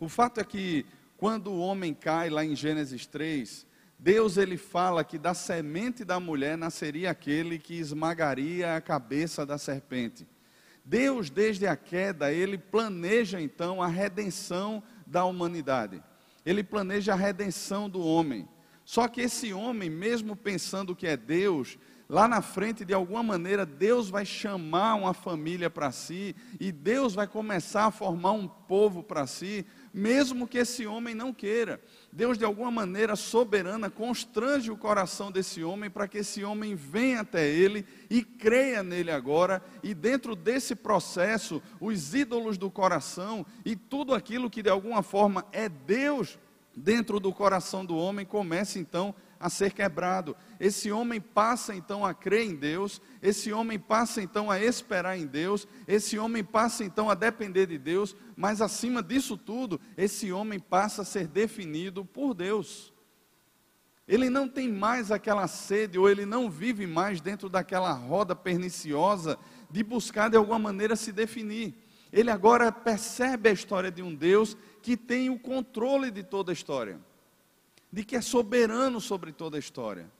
O 0.00 0.08
fato 0.08 0.40
é 0.40 0.44
que 0.44 0.86
quando 1.16 1.52
o 1.52 1.60
homem 1.60 1.94
cai 1.94 2.30
lá 2.30 2.44
em 2.44 2.56
Gênesis 2.56 3.06
3, 3.06 3.66
Deus 3.98 4.36
ele 4.36 4.56
fala 4.56 5.04
que 5.04 5.16
da 5.16 5.32
semente 5.32 6.04
da 6.04 6.18
mulher 6.18 6.58
nasceria 6.58 7.10
aquele 7.10 7.58
que 7.58 7.74
esmagaria 7.74 8.74
a 8.74 8.80
cabeça 8.80 9.46
da 9.46 9.58
serpente. 9.58 10.26
Deus, 10.84 11.30
desde 11.30 11.66
a 11.68 11.76
queda, 11.76 12.32
ele 12.32 12.58
planeja 12.58 13.40
então 13.40 13.80
a 13.80 13.86
redenção 13.86 14.82
da 15.06 15.24
humanidade. 15.24 16.02
Ele 16.44 16.64
planeja 16.64 17.12
a 17.12 17.16
redenção 17.16 17.88
do 17.88 18.04
homem. 18.04 18.48
Só 18.84 19.06
que 19.08 19.20
esse 19.20 19.52
homem, 19.52 19.88
mesmo 19.88 20.34
pensando 20.34 20.94
que 20.96 21.06
é 21.06 21.16
Deus, 21.16 21.78
lá 22.08 22.26
na 22.28 22.42
frente, 22.42 22.84
de 22.84 22.92
alguma 22.92 23.22
maneira, 23.22 23.64
Deus 23.64 24.10
vai 24.10 24.26
chamar 24.26 24.96
uma 24.96 25.14
família 25.14 25.70
para 25.70 25.92
si, 25.92 26.34
e 26.60 26.72
Deus 26.72 27.14
vai 27.14 27.26
começar 27.26 27.86
a 27.86 27.90
formar 27.90 28.32
um 28.32 28.46
povo 28.46 29.02
para 29.02 29.26
si, 29.26 29.64
mesmo 29.94 30.48
que 30.48 30.58
esse 30.58 30.86
homem 30.86 31.14
não 31.14 31.32
queira. 31.32 31.80
Deus, 32.12 32.36
de 32.36 32.44
alguma 32.44 32.70
maneira 32.70 33.14
soberana, 33.14 33.88
constrange 33.88 34.70
o 34.70 34.76
coração 34.76 35.30
desse 35.30 35.62
homem 35.62 35.88
para 35.88 36.08
que 36.08 36.18
esse 36.18 36.42
homem 36.42 36.74
venha 36.74 37.20
até 37.20 37.48
ele 37.48 37.86
e 38.10 38.22
creia 38.22 38.82
nele 38.82 39.10
agora. 39.10 39.62
E 39.82 39.94
dentro 39.94 40.34
desse 40.34 40.74
processo, 40.74 41.62
os 41.80 42.14
ídolos 42.14 42.58
do 42.58 42.70
coração 42.70 43.46
e 43.64 43.76
tudo 43.76 44.14
aquilo 44.14 44.50
que 44.50 44.62
de 44.62 44.70
alguma 44.70 45.02
forma 45.02 45.46
é 45.52 45.68
Deus 45.68 46.38
dentro 46.76 47.20
do 47.20 47.32
coração 47.32 47.84
do 47.84 47.96
homem 47.96 48.24
começa 48.24 48.78
então 48.78 49.14
a 49.38 49.50
ser 49.50 49.72
quebrado. 49.72 50.36
Esse 50.60 50.92
homem 50.92 51.20
passa 51.20 51.74
então 51.74 52.04
a 52.04 52.14
crer 52.14 52.46
em 52.46 52.54
Deus, 52.54 53.00
esse 53.20 53.52
homem 53.52 53.78
passa 53.78 54.22
então 54.22 54.50
a 54.50 54.60
esperar 54.60 55.18
em 55.18 55.26
Deus, 55.26 55.66
esse 55.86 56.18
homem 56.18 56.44
passa 56.44 56.84
então 56.84 57.10
a 57.10 57.14
depender 57.14 57.66
de 57.66 57.76
Deus, 57.76 58.14
mas 58.36 58.60
acima 58.60 59.02
disso 59.02 59.36
tudo, 59.36 59.80
esse 59.96 60.30
homem 60.32 60.60
passa 60.60 61.02
a 61.02 61.04
ser 61.04 61.26
definido 61.26 62.04
por 62.04 62.34
Deus. 62.34 62.92
Ele 64.06 64.28
não 64.28 64.48
tem 64.48 64.68
mais 64.68 65.10
aquela 65.10 65.46
sede, 65.48 65.98
ou 65.98 66.08
ele 66.08 66.26
não 66.26 66.50
vive 66.50 66.86
mais 66.86 67.20
dentro 67.20 67.48
daquela 67.48 67.92
roda 67.92 68.34
perniciosa 68.34 69.38
de 69.70 69.82
buscar 69.82 70.28
de 70.28 70.36
alguma 70.36 70.58
maneira 70.58 70.94
se 70.94 71.12
definir. 71.12 71.74
Ele 72.12 72.30
agora 72.30 72.70
percebe 72.70 73.48
a 73.48 73.52
história 73.52 73.90
de 73.90 74.02
um 74.02 74.14
Deus 74.14 74.56
que 74.82 74.96
tem 74.96 75.30
o 75.30 75.38
controle 75.38 76.10
de 76.10 76.22
toda 76.22 76.52
a 76.52 76.54
história 76.54 77.00
de 77.92 78.02
que 78.02 78.16
é 78.16 78.20
soberano 78.22 79.00
sobre 79.00 79.32
toda 79.32 79.58
a 79.58 79.60
história. 79.60 80.10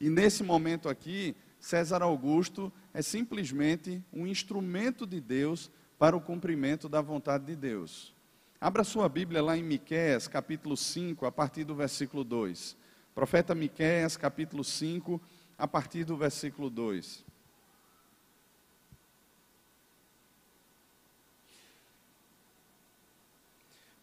E 0.00 0.08
nesse 0.08 0.42
momento 0.42 0.88
aqui, 0.88 1.36
César 1.60 2.02
Augusto 2.02 2.72
é 2.94 3.02
simplesmente 3.02 4.02
um 4.12 4.26
instrumento 4.26 5.06
de 5.06 5.20
Deus 5.20 5.70
para 5.98 6.16
o 6.16 6.20
cumprimento 6.20 6.88
da 6.88 7.02
vontade 7.02 7.44
de 7.44 7.54
Deus. 7.54 8.14
Abra 8.58 8.82
sua 8.82 9.08
Bíblia 9.08 9.42
lá 9.42 9.56
em 9.56 9.62
Miqueias, 9.62 10.26
capítulo 10.26 10.76
5, 10.76 11.26
a 11.26 11.32
partir 11.32 11.64
do 11.64 11.74
versículo 11.74 12.24
2. 12.24 12.74
Profeta 13.14 13.54
Miqueias, 13.54 14.16
capítulo 14.16 14.64
5, 14.64 15.20
a 15.58 15.68
partir 15.68 16.04
do 16.04 16.16
versículo 16.16 16.70
2. 16.70 17.24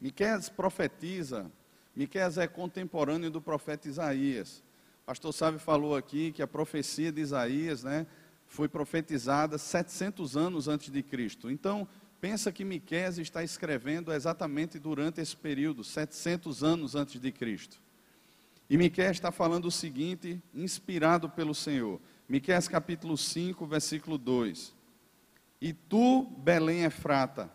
Miqueias 0.02 0.50
profetiza 0.50 1.52
Miqueias 1.96 2.38
é 2.38 2.48
contemporâneo 2.48 3.30
do 3.30 3.42
profeta 3.42 3.88
Isaías. 3.88 4.64
O 5.04 5.08
pastor 5.08 5.34
Sábio 5.34 5.60
falou 5.60 5.96
aqui 5.96 6.32
que 6.32 6.42
a 6.42 6.48
profecia 6.48 7.12
de 7.12 7.20
Isaías, 7.20 7.84
né, 7.84 8.08
foi 8.48 8.70
profetizada 8.70 9.58
700 9.58 10.38
anos 10.38 10.68
antes 10.68 10.90
de 10.90 11.04
Cristo. 11.04 11.52
Então, 11.52 11.88
pensa 12.22 12.52
que 12.52 12.64
Miqueias 12.64 13.18
está 13.18 13.44
escrevendo 13.44 14.14
exatamente 14.14 14.80
durante 14.80 15.20
esse 15.20 15.36
período, 15.36 15.84
700 15.84 16.64
anos 16.64 16.96
antes 16.96 17.20
de 17.20 17.32
Cristo. 17.32 17.82
E 18.70 18.78
Miqueias 18.78 19.18
está 19.18 19.32
falando 19.32 19.66
o 19.66 19.72
seguinte, 19.72 20.42
inspirado 20.54 21.30
pelo 21.30 21.54
Senhor. 21.54 22.00
Miqueias 22.28 22.70
capítulo 22.70 23.18
5, 23.18 23.66
versículo 23.66 24.18
2. 24.18 24.74
E 25.60 25.74
tu, 25.74 26.24
Belém 26.38 26.86
Efrata, 26.86 27.52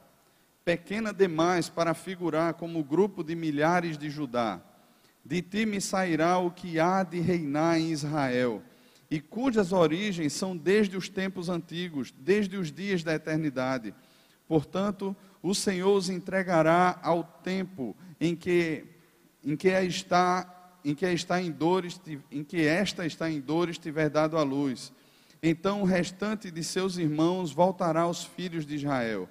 pequena 0.67 1.13
demais 1.13 1.69
para 1.69 1.95
figurar 1.95 2.55
como 2.55 2.83
grupo 2.83 3.23
de 3.23 3.37
milhares 3.37 3.97
de 3.97 4.11
Judá. 4.11 4.61
De 5.25 5.41
ti 5.41 5.65
me 5.65 5.81
sairá 5.81 6.39
o 6.39 6.51
que 6.51 6.81
há 6.81 7.05
de 7.05 7.21
reinar 7.21 7.79
em 7.79 7.93
Israel, 7.93 8.61
e 9.09 9.21
cujas 9.21 9.71
origens 9.71 10.33
são 10.33 10.57
desde 10.57 10.97
os 10.97 11.09
tempos 11.09 11.49
antigos, 11.49 12.13
desde 12.19 12.57
os 12.57 12.73
dias 12.73 13.05
da 13.05 13.15
eternidade. 13.15 13.95
Portanto, 14.49 15.15
o 15.41 15.55
Senhor 15.55 15.97
os 15.97 16.11
entregará 16.11 16.99
ao 17.01 17.23
tempo 17.23 17.97
em 18.21 18.35
que 18.35 18.85
em 19.45 19.57
que 19.57 19.69
está 19.69 20.53
em 20.85 20.97
que 20.97 21.07
está 21.07 21.41
em 21.41 21.53
dores, 21.53 22.01
em 22.29 22.43
que 22.43 22.67
esta 22.67 23.07
está 23.07 23.31
em 23.31 23.41
dores 23.41 23.79
tiver 23.79 24.11
dado 24.11 24.37
a 24.37 24.43
luz. 24.43 24.93
Então 25.41 25.83
o 25.83 25.85
restante 25.85 26.51
de 26.51 26.65
seus 26.65 26.97
irmãos 26.97 27.53
voltará 27.53 28.01
aos 28.01 28.25
filhos 28.25 28.67
de 28.67 28.75
Israel 28.75 29.29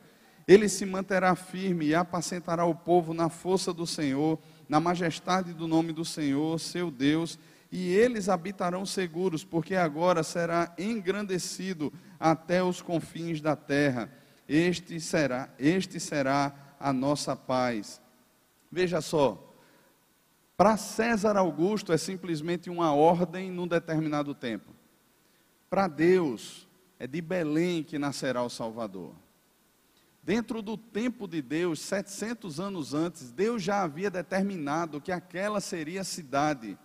ele 0.48 0.70
se 0.70 0.86
manterá 0.86 1.36
firme 1.36 1.88
e 1.88 1.96
apacentará 1.96 2.66
o 2.66 2.76
povo 2.76 3.14
na 3.14 3.30
força 3.30 3.74
do 3.74 3.88
Senhor, 3.88 4.40
na 4.70 4.80
majestade 4.80 5.54
do 5.54 5.68
nome 5.68 5.92
do 5.92 6.06
Senhor, 6.06 6.60
seu 6.60 6.92
Deus, 6.92 7.40
e 7.72 7.90
eles 7.90 8.30
habitarão 8.30 8.86
seguros, 8.86 9.44
porque 9.44 9.76
agora 9.76 10.24
será 10.24 10.74
engrandecido 10.78 11.92
até 12.20 12.64
os 12.64 12.82
confins 12.82 13.42
da 13.42 13.56
terra. 13.56 14.10
Este 14.48 15.00
será, 15.00 15.50
este 15.58 16.00
será 16.00 16.54
a 16.80 16.94
nossa 16.94 17.36
paz. 17.36 18.00
Veja 18.72 19.02
só, 19.02 19.42
para 20.56 20.78
César 20.78 21.36
Augusto 21.36 21.92
é 21.92 21.98
simplesmente 21.98 22.70
uma 22.70 22.94
ordem 22.94 23.52
num 23.52 23.68
determinado 23.68 24.34
tempo. 24.36 24.74
Para 25.70 25.88
Deus 25.88 26.68
é 27.00 27.08
de 27.08 27.20
Belém 27.20 27.84
que 27.84 27.98
nascerá 27.98 28.44
o 28.44 28.50
Salvador. 28.50 29.25
Dentro 30.26 30.64
do 30.64 30.76
tempo 30.76 31.28
de 31.28 31.40
Deus, 31.40 31.80
700 31.82 32.60
anos 32.60 32.96
antes, 32.96 33.32
Deus 33.32 33.62
já 33.62 33.84
havia 33.84 34.10
determinado 34.10 35.00
que 35.00 35.12
aquela 35.12 35.62
seria 35.62 36.02
a 36.02 36.04
cidade. 36.04 36.76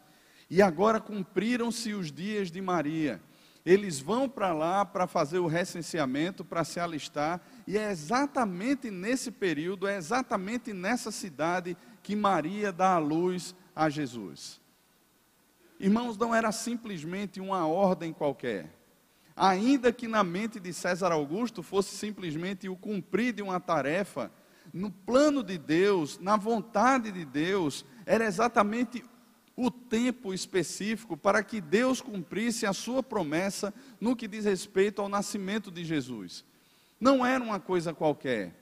E 0.50 0.60
agora 0.60 1.00
cumpriram-se 1.00 1.94
os 1.94 2.12
dias 2.12 2.50
de 2.50 2.60
Maria. 2.60 3.18
Eles 3.64 3.98
vão 3.98 4.28
para 4.28 4.52
lá 4.52 4.84
para 4.84 5.06
fazer 5.06 5.38
o 5.38 5.46
recenseamento, 5.46 6.44
para 6.44 6.64
se 6.64 6.78
alistar, 6.78 7.40
e 7.66 7.78
é 7.78 7.90
exatamente 7.90 8.90
nesse 8.90 9.30
período, 9.30 9.88
é 9.88 9.96
exatamente 9.96 10.74
nessa 10.74 11.10
cidade 11.10 11.78
que 12.02 12.14
Maria 12.14 12.70
dá 12.70 12.92
a 12.92 12.98
luz 12.98 13.54
a 13.74 13.88
Jesus. 13.88 14.60
Irmãos, 15.78 16.18
não 16.18 16.34
era 16.34 16.52
simplesmente 16.52 17.40
uma 17.40 17.66
ordem 17.66 18.12
qualquer 18.12 18.79
ainda 19.40 19.90
que 19.90 20.06
na 20.06 20.22
mente 20.22 20.60
de 20.60 20.70
César 20.70 21.10
Augusto 21.12 21.62
fosse 21.62 21.96
simplesmente 21.96 22.68
o 22.68 22.76
cumprir 22.76 23.32
de 23.32 23.40
uma 23.40 23.58
tarefa, 23.58 24.30
no 24.70 24.90
plano 24.90 25.42
de 25.42 25.56
Deus, 25.56 26.18
na 26.18 26.36
vontade 26.36 27.10
de 27.10 27.24
Deus, 27.24 27.82
era 28.04 28.26
exatamente 28.26 29.02
o 29.56 29.70
tempo 29.70 30.34
específico 30.34 31.16
para 31.16 31.42
que 31.42 31.58
Deus 31.58 32.02
cumprisse 32.02 32.66
a 32.66 32.74
sua 32.74 33.02
promessa 33.02 33.72
no 33.98 34.14
que 34.14 34.28
diz 34.28 34.44
respeito 34.44 35.00
ao 35.00 35.08
nascimento 35.08 35.70
de 35.70 35.86
Jesus. 35.86 36.44
Não 37.00 37.24
era 37.24 37.42
uma 37.42 37.58
coisa 37.58 37.94
qualquer. 37.94 38.54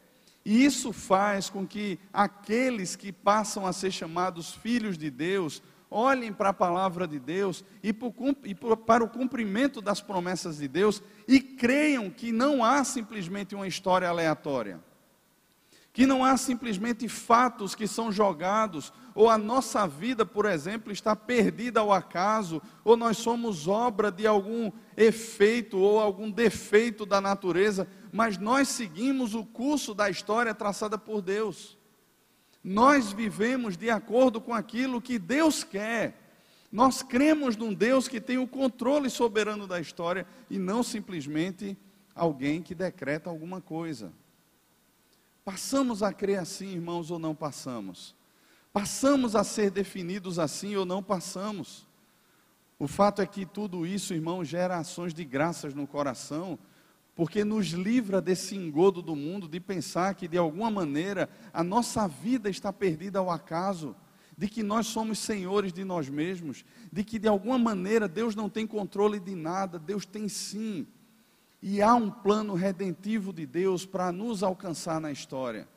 E 0.44 0.64
isso 0.64 0.92
faz 0.92 1.50
com 1.50 1.66
que 1.66 1.98
aqueles 2.12 2.94
que 2.94 3.10
passam 3.10 3.66
a 3.66 3.72
ser 3.72 3.90
chamados 3.90 4.52
filhos 4.52 4.96
de 4.96 5.10
Deus 5.10 5.60
olhem 5.90 6.32
para 6.32 6.50
a 6.50 6.54
palavra 6.54 7.06
de 7.06 7.18
Deus 7.18 7.64
e 7.82 7.92
para 7.92 9.04
o 9.04 9.08
cumprimento 9.08 9.80
das 9.80 10.00
promessas 10.00 10.58
de 10.58 10.68
Deus 10.68 11.02
e 11.26 11.40
creiam 11.40 12.10
que 12.10 12.30
não 12.30 12.62
há 12.62 12.84
simplesmente 12.84 13.54
uma 13.54 13.66
história 13.66 14.08
aleatória, 14.08 14.80
que 15.92 16.06
não 16.06 16.24
há 16.24 16.36
simplesmente 16.36 17.08
fatos 17.08 17.74
que 17.74 17.86
são 17.86 18.12
jogados, 18.12 18.92
ou 19.14 19.28
a 19.28 19.36
nossa 19.36 19.86
vida, 19.86 20.24
por 20.24 20.44
exemplo, 20.44 20.92
está 20.92 21.16
perdida 21.16 21.80
ao 21.80 21.92
acaso, 21.92 22.62
ou 22.84 22.96
nós 22.96 23.16
somos 23.16 23.66
obra 23.66 24.12
de 24.12 24.26
algum 24.26 24.70
efeito 24.96 25.78
ou 25.78 25.98
algum 25.98 26.30
defeito 26.30 27.04
da 27.04 27.20
natureza, 27.20 27.88
mas 28.12 28.38
nós 28.38 28.68
seguimos 28.68 29.34
o 29.34 29.44
curso 29.44 29.94
da 29.94 30.08
história 30.08 30.54
traçada 30.54 30.96
por 30.96 31.20
Deus. 31.20 31.77
Nós 32.68 33.14
vivemos 33.14 33.78
de 33.78 33.88
acordo 33.88 34.42
com 34.42 34.52
aquilo 34.52 35.00
que 35.00 35.18
Deus 35.18 35.64
quer. 35.64 36.14
Nós 36.70 37.02
cremos 37.02 37.56
num 37.56 37.72
Deus 37.72 38.06
que 38.06 38.20
tem 38.20 38.36
o 38.36 38.46
controle 38.46 39.08
soberano 39.08 39.66
da 39.66 39.80
história 39.80 40.26
e 40.50 40.58
não 40.58 40.82
simplesmente 40.82 41.78
alguém 42.14 42.60
que 42.60 42.74
decreta 42.74 43.30
alguma 43.30 43.58
coisa. 43.58 44.12
Passamos 45.46 46.02
a 46.02 46.12
crer 46.12 46.40
assim, 46.40 46.74
irmãos, 46.74 47.10
ou 47.10 47.18
não 47.18 47.34
passamos? 47.34 48.14
Passamos 48.70 49.34
a 49.34 49.42
ser 49.42 49.70
definidos 49.70 50.38
assim 50.38 50.76
ou 50.76 50.84
não 50.84 51.02
passamos? 51.02 51.86
O 52.78 52.86
fato 52.86 53.22
é 53.22 53.26
que 53.26 53.46
tudo 53.46 53.86
isso, 53.86 54.12
irmão, 54.12 54.44
gera 54.44 54.76
ações 54.76 55.14
de 55.14 55.24
graças 55.24 55.72
no 55.72 55.86
coração, 55.86 56.58
porque 57.18 57.42
nos 57.42 57.70
livra 57.70 58.22
desse 58.22 58.54
engodo 58.54 59.02
do 59.02 59.16
mundo 59.16 59.48
de 59.48 59.58
pensar 59.58 60.14
que 60.14 60.28
de 60.28 60.38
alguma 60.38 60.70
maneira 60.70 61.28
a 61.52 61.64
nossa 61.64 62.06
vida 62.06 62.48
está 62.48 62.72
perdida 62.72 63.18
ao 63.18 63.28
acaso, 63.28 63.96
de 64.36 64.46
que 64.46 64.62
nós 64.62 64.86
somos 64.86 65.18
senhores 65.18 65.72
de 65.72 65.82
nós 65.82 66.08
mesmos, 66.08 66.64
de 66.92 67.02
que 67.02 67.18
de 67.18 67.26
alguma 67.26 67.58
maneira 67.58 68.06
Deus 68.06 68.36
não 68.36 68.48
tem 68.48 68.68
controle 68.68 69.18
de 69.18 69.34
nada, 69.34 69.80
Deus 69.80 70.06
tem 70.06 70.28
sim. 70.28 70.86
E 71.60 71.82
há 71.82 71.92
um 71.92 72.08
plano 72.08 72.54
redentivo 72.54 73.32
de 73.32 73.44
Deus 73.44 73.84
para 73.84 74.12
nos 74.12 74.44
alcançar 74.44 75.00
na 75.00 75.10
história, 75.10 75.68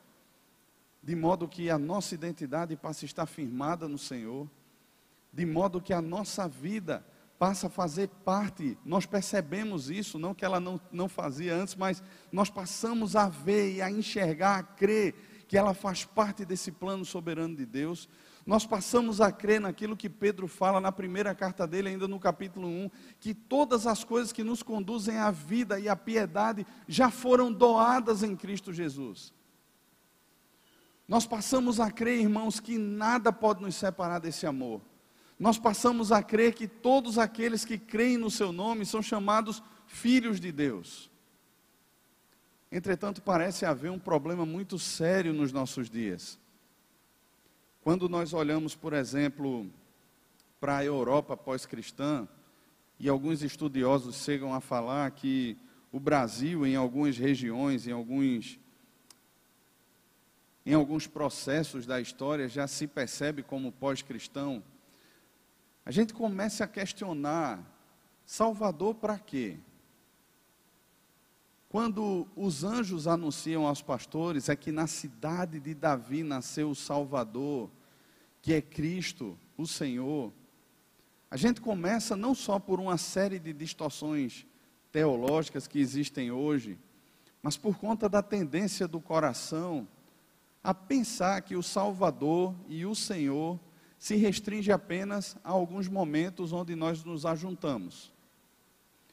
de 1.01 1.15
modo 1.15 1.47
que 1.47 1.71
a 1.71 1.79
nossa 1.79 2.13
identidade 2.13 2.75
passe 2.75 3.05
a 3.05 3.07
estar 3.07 3.25
firmada 3.25 3.87
no 3.87 3.97
Senhor, 3.97 4.47
de 5.33 5.43
modo 5.43 5.81
que 5.81 5.91
a 5.91 6.03
nossa 6.03 6.47
vida 6.47 7.03
passa 7.41 7.65
a 7.65 7.69
fazer 7.71 8.07
parte, 8.23 8.77
nós 8.85 9.07
percebemos 9.07 9.89
isso, 9.89 10.19
não 10.19 10.31
que 10.31 10.45
ela 10.45 10.59
não, 10.59 10.79
não 10.91 11.09
fazia 11.09 11.55
antes, 11.55 11.73
mas 11.73 12.03
nós 12.31 12.51
passamos 12.51 13.15
a 13.15 13.27
ver 13.29 13.77
e 13.77 13.81
a 13.81 13.89
enxergar, 13.89 14.59
a 14.59 14.63
crer 14.63 15.15
que 15.47 15.57
ela 15.57 15.73
faz 15.73 16.05
parte 16.05 16.45
desse 16.45 16.71
plano 16.71 17.03
soberano 17.03 17.55
de 17.55 17.65
Deus. 17.65 18.07
Nós 18.45 18.67
passamos 18.67 19.19
a 19.19 19.31
crer 19.31 19.59
naquilo 19.59 19.97
que 19.97 20.07
Pedro 20.07 20.47
fala 20.47 20.79
na 20.79 20.91
primeira 20.91 21.33
carta 21.33 21.65
dele, 21.65 21.89
ainda 21.89 22.07
no 22.07 22.19
capítulo 22.19 22.67
1, 22.67 22.91
que 23.19 23.33
todas 23.33 23.87
as 23.87 24.03
coisas 24.03 24.31
que 24.31 24.43
nos 24.43 24.61
conduzem 24.61 25.17
à 25.17 25.31
vida 25.31 25.79
e 25.79 25.89
à 25.89 25.95
piedade 25.95 26.63
já 26.87 27.09
foram 27.09 27.51
doadas 27.51 28.21
em 28.21 28.35
Cristo 28.35 28.71
Jesus. 28.71 29.33
Nós 31.07 31.25
passamos 31.25 31.79
a 31.79 31.89
crer, 31.89 32.19
irmãos, 32.19 32.59
que 32.59 32.77
nada 32.77 33.33
pode 33.33 33.63
nos 33.63 33.73
separar 33.73 34.19
desse 34.19 34.45
amor. 34.45 34.90
Nós 35.41 35.57
passamos 35.57 36.11
a 36.11 36.21
crer 36.21 36.53
que 36.53 36.67
todos 36.67 37.17
aqueles 37.17 37.65
que 37.65 37.75
creem 37.75 38.15
no 38.15 38.29
seu 38.29 38.51
nome 38.51 38.85
são 38.85 39.01
chamados 39.01 39.63
filhos 39.87 40.39
de 40.39 40.51
Deus. 40.51 41.09
Entretanto, 42.71 43.23
parece 43.23 43.65
haver 43.65 43.89
um 43.89 43.97
problema 43.97 44.45
muito 44.45 44.77
sério 44.77 45.33
nos 45.33 45.51
nossos 45.51 45.89
dias. 45.89 46.39
Quando 47.81 48.07
nós 48.07 48.33
olhamos, 48.33 48.75
por 48.75 48.93
exemplo, 48.93 49.65
para 50.59 50.77
a 50.77 50.85
Europa 50.85 51.35
pós-cristã, 51.35 52.27
e 52.99 53.09
alguns 53.09 53.41
estudiosos 53.41 54.17
chegam 54.17 54.53
a 54.53 54.61
falar 54.61 55.09
que 55.09 55.57
o 55.91 55.99
Brasil, 55.99 56.67
em 56.67 56.75
algumas 56.75 57.17
regiões, 57.17 57.87
em 57.87 57.91
alguns, 57.91 58.59
em 60.63 60.75
alguns 60.75 61.07
processos 61.07 61.87
da 61.87 61.99
história, 61.99 62.47
já 62.47 62.67
se 62.67 62.85
percebe 62.85 63.41
como 63.41 63.71
pós-cristão, 63.71 64.63
a 65.85 65.91
gente 65.91 66.13
começa 66.13 66.63
a 66.63 66.67
questionar: 66.67 67.59
Salvador 68.25 68.95
para 68.95 69.17
quê? 69.17 69.57
Quando 71.69 72.27
os 72.35 72.63
anjos 72.63 73.07
anunciam 73.07 73.65
aos 73.65 73.81
pastores 73.81 74.49
é 74.49 74.55
que 74.55 74.71
na 74.71 74.87
cidade 74.87 75.59
de 75.59 75.73
Davi 75.73 76.21
nasceu 76.21 76.69
o 76.69 76.75
Salvador, 76.75 77.69
que 78.41 78.53
é 78.53 78.61
Cristo, 78.61 79.37
o 79.57 79.65
Senhor. 79.65 80.33
A 81.29 81.37
gente 81.37 81.61
começa 81.61 82.13
não 82.13 82.35
só 82.35 82.59
por 82.59 82.79
uma 82.81 82.97
série 82.97 83.39
de 83.39 83.53
distorções 83.53 84.45
teológicas 84.91 85.65
que 85.65 85.79
existem 85.79 86.29
hoje, 86.29 86.77
mas 87.41 87.55
por 87.55 87.77
conta 87.77 88.09
da 88.09 88.21
tendência 88.21 88.85
do 88.85 88.99
coração 88.99 89.87
a 90.61 90.73
pensar 90.73 91.41
que 91.41 91.55
o 91.55 91.63
Salvador 91.63 92.53
e 92.67 92.85
o 92.85 92.93
Senhor 92.93 93.57
se 94.01 94.15
restringe 94.15 94.71
apenas 94.71 95.37
a 95.43 95.51
alguns 95.51 95.87
momentos 95.87 96.51
onde 96.51 96.75
nós 96.75 97.03
nos 97.03 97.23
ajuntamos. 97.23 98.11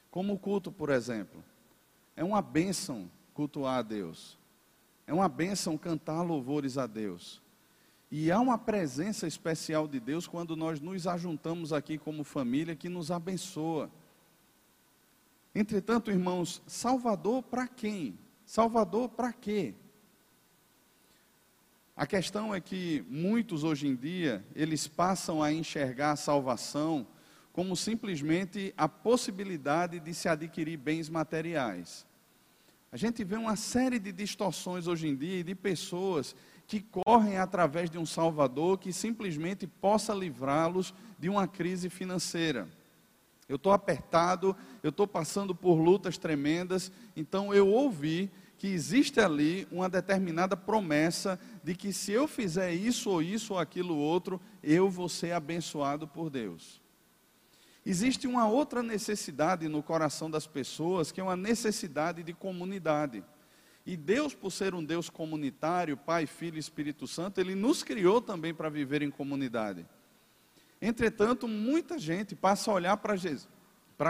Como 0.09 0.33
o 0.33 0.39
culto, 0.39 0.71
por 0.71 0.89
exemplo. 0.89 1.43
É 2.15 2.23
uma 2.23 2.41
bênção 2.41 3.07
cultuar 3.35 3.77
a 3.77 3.81
Deus. 3.83 4.35
É 5.05 5.13
uma 5.13 5.29
bênção 5.29 5.77
cantar 5.77 6.23
louvores 6.23 6.75
a 6.75 6.87
Deus. 6.87 7.39
E 8.09 8.31
há 8.31 8.39
uma 8.39 8.57
presença 8.57 9.27
especial 9.27 9.87
de 9.87 9.99
Deus 9.99 10.25
quando 10.25 10.55
nós 10.55 10.79
nos 10.79 11.05
ajuntamos 11.05 11.71
aqui 11.71 11.99
como 11.99 12.23
família 12.23 12.75
que 12.75 12.89
nos 12.89 13.11
abençoa. 13.11 13.91
Entretanto, 15.53 16.09
irmãos, 16.09 16.63
Salvador 16.65 17.43
para 17.43 17.67
quem? 17.67 18.17
Salvador 18.43 19.07
para 19.09 19.31
quê? 19.33 19.75
A 21.99 22.07
questão 22.07 22.55
é 22.55 22.61
que 22.61 23.03
muitos 23.09 23.65
hoje 23.65 23.85
em 23.85 23.93
dia, 23.93 24.41
eles 24.55 24.87
passam 24.87 25.43
a 25.43 25.51
enxergar 25.51 26.13
a 26.13 26.15
salvação 26.15 27.05
como 27.51 27.75
simplesmente 27.75 28.73
a 28.77 28.87
possibilidade 28.87 29.99
de 29.99 30.13
se 30.13 30.29
adquirir 30.29 30.77
bens 30.77 31.09
materiais. 31.09 32.07
A 32.89 32.95
gente 32.95 33.21
vê 33.25 33.35
uma 33.35 33.57
série 33.57 33.99
de 33.99 34.13
distorções 34.13 34.87
hoje 34.87 35.09
em 35.09 35.15
dia 35.17 35.43
de 35.43 35.53
pessoas 35.53 36.33
que 36.65 36.79
correm 36.79 37.37
através 37.37 37.89
de 37.89 37.97
um 37.97 38.05
Salvador 38.05 38.77
que 38.77 38.93
simplesmente 38.93 39.67
possa 39.67 40.13
livrá-los 40.13 40.93
de 41.19 41.27
uma 41.27 41.49
crise 41.49 41.89
financeira. 41.89 42.65
Eu 43.49 43.57
estou 43.57 43.73
apertado, 43.73 44.55
eu 44.81 44.89
estou 44.89 45.05
passando 45.05 45.53
por 45.53 45.75
lutas 45.75 46.17
tremendas, 46.17 46.93
então 47.13 47.53
eu 47.53 47.67
ouvi 47.67 48.31
que 48.59 48.67
existe 48.67 49.21
ali 49.21 49.65
uma 49.71 49.87
determinada 49.87 50.55
promessa 50.57 51.39
de 51.63 51.73
que 51.73 51.93
se 51.93 52.11
eu 52.11 52.27
fizer 52.27 52.73
isso 52.73 53.09
ou 53.09 53.21
isso 53.21 53.53
ou 53.53 53.59
aquilo 53.59 53.95
outro, 53.95 54.39
eu 54.61 54.89
vou 54.89 55.07
ser 55.07 55.31
abençoado 55.31 56.05
por 56.05 56.29
Deus. 56.29 56.81
Existe 57.85 58.27
uma 58.27 58.49
outra 58.49 58.83
necessidade 58.83 59.69
no 59.69 59.81
coração 59.81 60.29
das 60.29 60.45
pessoas, 60.45 61.09
que 61.09 61.21
é 61.21 61.23
uma 61.23 61.37
necessidade 61.37 62.21
de 62.21 62.33
comunidade. 62.33 63.23
E 63.85 63.95
Deus, 63.95 64.35
por 64.35 64.51
ser 64.51 64.75
um 64.75 64.83
Deus 64.83 65.09
comunitário, 65.09 65.95
Pai, 65.95 66.25
Filho 66.25 66.57
e 66.57 66.59
Espírito 66.59 67.07
Santo, 67.07 67.39
Ele 67.39 67.55
nos 67.55 67.81
criou 67.81 68.21
também 68.21 68.53
para 68.53 68.67
viver 68.67 69.01
em 69.01 69.09
comunidade. 69.09 69.85
Entretanto, 70.81 71.47
muita 71.47 71.97
gente 71.97 72.35
passa 72.35 72.69
a 72.69 72.73
olhar 72.73 72.97
para 72.97 73.15
Jesus, 73.15 73.47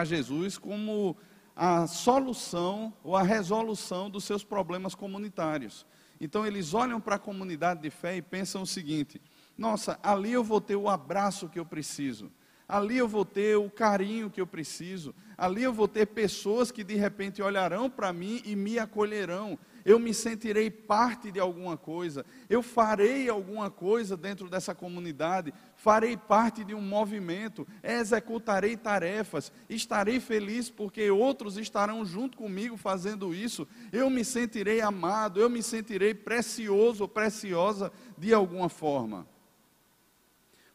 Jesus 0.06 0.58
como 0.58 1.16
a 1.62 1.86
solução 1.88 2.94
ou 3.04 3.18
a 3.18 3.22
resolução 3.22 4.10
dos 4.10 4.24
seus 4.24 4.46
problemas 4.46 4.96
comunitários. 4.96 5.86
Então, 6.22 6.48
eles 6.48 6.74
olham 6.74 7.02
para 7.02 7.16
a 7.16 7.20
comunidade 7.20 7.82
de 7.82 7.90
fé 7.90 8.16
e 8.16 8.22
pensam 8.22 8.62
o 8.62 8.66
seguinte: 8.66 9.22
nossa, 9.58 10.00
ali 10.02 10.32
eu 10.32 10.42
vou 10.42 10.62
ter 10.62 10.78
o 10.78 10.88
abraço 10.88 11.50
que 11.50 11.60
eu 11.60 11.66
preciso. 11.66 12.32
Ali 12.66 12.98
eu 12.98 13.10
vou 13.10 13.26
ter 13.26 13.58
o 13.58 13.70
carinho 13.70 14.30
que 14.30 14.40
eu 14.40 14.48
preciso, 14.48 15.14
ali 15.36 15.64
eu 15.64 15.74
vou 15.74 15.88
ter 15.88 16.06
pessoas 16.06 16.72
que 16.72 16.84
de 16.84 16.96
repente 16.96 17.42
olharão 17.42 17.90
para 17.90 18.14
mim 18.14 18.42
e 18.46 18.56
me 18.56 18.78
acolherão, 18.78 19.58
eu 19.86 20.00
me 20.00 20.14
sentirei 20.14 20.70
parte 20.70 21.32
de 21.32 21.40
alguma 21.40 21.78
coisa, 21.78 22.26
eu 22.50 22.62
farei 22.62 23.30
alguma 23.30 23.70
coisa 23.70 24.16
dentro 24.18 24.50
dessa 24.50 24.76
comunidade, 24.76 25.54
farei 25.76 26.18
parte 26.18 26.64
de 26.64 26.74
um 26.74 26.82
movimento, 26.82 27.68
executarei 27.84 28.76
tarefas, 28.76 29.52
estarei 29.70 30.20
feliz 30.20 30.70
porque 30.70 31.10
outros 31.10 31.58
estarão 31.58 32.06
junto 32.06 32.38
comigo 32.38 32.78
fazendo 32.78 33.34
isso, 33.34 33.68
eu 33.92 34.10
me 34.10 34.24
sentirei 34.24 34.82
amado, 34.82 35.40
eu 35.40 35.50
me 35.50 35.64
sentirei 35.64 36.14
precioso 36.14 37.04
ou 37.04 37.08
preciosa 37.08 37.92
de 38.18 38.34
alguma 38.34 38.70
forma. 38.70 39.28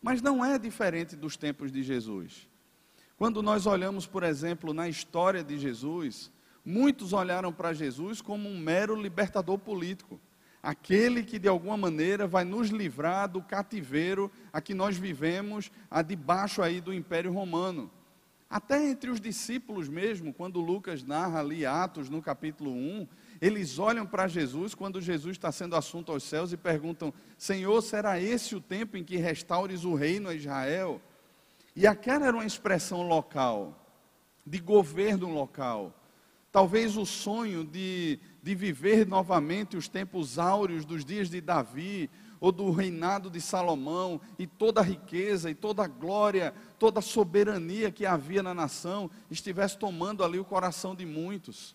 Mas 0.00 0.20
não 0.20 0.44
é 0.44 0.58
diferente 0.58 1.16
dos 1.16 1.36
tempos 1.36 1.72
de 1.72 1.82
Jesus. 1.82 2.46
Quando 3.16 3.42
nós 3.42 3.64
olhamos, 3.64 4.06
por 4.06 4.22
exemplo, 4.22 4.74
na 4.74 4.88
história 4.88 5.42
de 5.42 5.58
Jesus, 5.58 6.30
muitos 6.64 7.12
olharam 7.12 7.52
para 7.52 7.72
Jesus 7.72 8.20
como 8.20 8.48
um 8.48 8.58
mero 8.58 8.94
libertador 8.94 9.58
político, 9.58 10.20
aquele 10.62 11.22
que 11.22 11.38
de 11.38 11.46
alguma 11.46 11.76
maneira 11.76 12.26
vai 12.26 12.44
nos 12.44 12.70
livrar 12.70 13.28
do 13.28 13.42
cativeiro 13.42 14.30
a 14.52 14.60
que 14.60 14.72
nós 14.72 14.96
vivemos, 14.96 15.70
a 15.90 16.00
debaixo 16.00 16.62
aí 16.62 16.80
do 16.80 16.92
Império 16.92 17.32
Romano. 17.32 17.90
Até 18.48 18.88
entre 18.88 19.10
os 19.10 19.20
discípulos 19.20 19.88
mesmo, 19.88 20.32
quando 20.32 20.60
Lucas 20.60 21.02
narra 21.02 21.40
ali 21.40 21.66
Atos 21.66 22.08
no 22.08 22.22
capítulo 22.22 22.70
1, 22.70 23.08
eles 23.40 23.78
olham 23.78 24.06
para 24.06 24.28
Jesus 24.28 24.74
quando 24.74 25.00
Jesus 25.00 25.32
está 25.32 25.50
sendo 25.50 25.74
assunto 25.74 26.12
aos 26.12 26.22
céus 26.22 26.52
e 26.52 26.56
perguntam: 26.56 27.12
Senhor, 27.36 27.82
será 27.82 28.20
esse 28.20 28.54
o 28.54 28.60
tempo 28.60 28.96
em 28.96 29.02
que 29.02 29.16
restaures 29.16 29.84
o 29.84 29.94
reino 29.94 30.28
a 30.28 30.34
Israel? 30.34 31.00
E 31.74 31.86
aquela 31.86 32.26
era 32.26 32.36
uma 32.36 32.46
expressão 32.46 33.02
local, 33.02 33.84
de 34.46 34.60
governo 34.60 35.28
local. 35.28 35.92
Talvez 36.54 36.96
o 36.96 37.04
sonho 37.04 37.64
de, 37.64 38.20
de 38.40 38.54
viver 38.54 39.04
novamente 39.08 39.76
os 39.76 39.88
tempos 39.88 40.38
áureos 40.38 40.84
dos 40.84 41.04
dias 41.04 41.28
de 41.28 41.40
Davi, 41.40 42.08
ou 42.38 42.52
do 42.52 42.70
reinado 42.70 43.28
de 43.28 43.40
Salomão, 43.40 44.20
e 44.38 44.46
toda 44.46 44.80
a 44.80 44.84
riqueza, 44.84 45.50
e 45.50 45.54
toda 45.56 45.82
a 45.82 45.88
glória, 45.88 46.54
toda 46.78 47.00
a 47.00 47.02
soberania 47.02 47.90
que 47.90 48.06
havia 48.06 48.40
na 48.40 48.54
nação, 48.54 49.10
estivesse 49.28 49.76
tomando 49.76 50.22
ali 50.22 50.38
o 50.38 50.44
coração 50.44 50.94
de 50.94 51.04
muitos. 51.04 51.74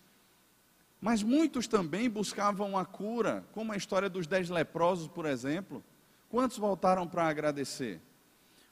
Mas 0.98 1.22
muitos 1.22 1.66
também 1.68 2.08
buscavam 2.08 2.74
a 2.78 2.86
cura, 2.86 3.44
como 3.52 3.72
a 3.72 3.76
história 3.76 4.08
dos 4.08 4.26
dez 4.26 4.48
leprosos, 4.48 5.08
por 5.08 5.26
exemplo. 5.26 5.84
Quantos 6.30 6.56
voltaram 6.56 7.06
para 7.06 7.28
agradecer? 7.28 8.00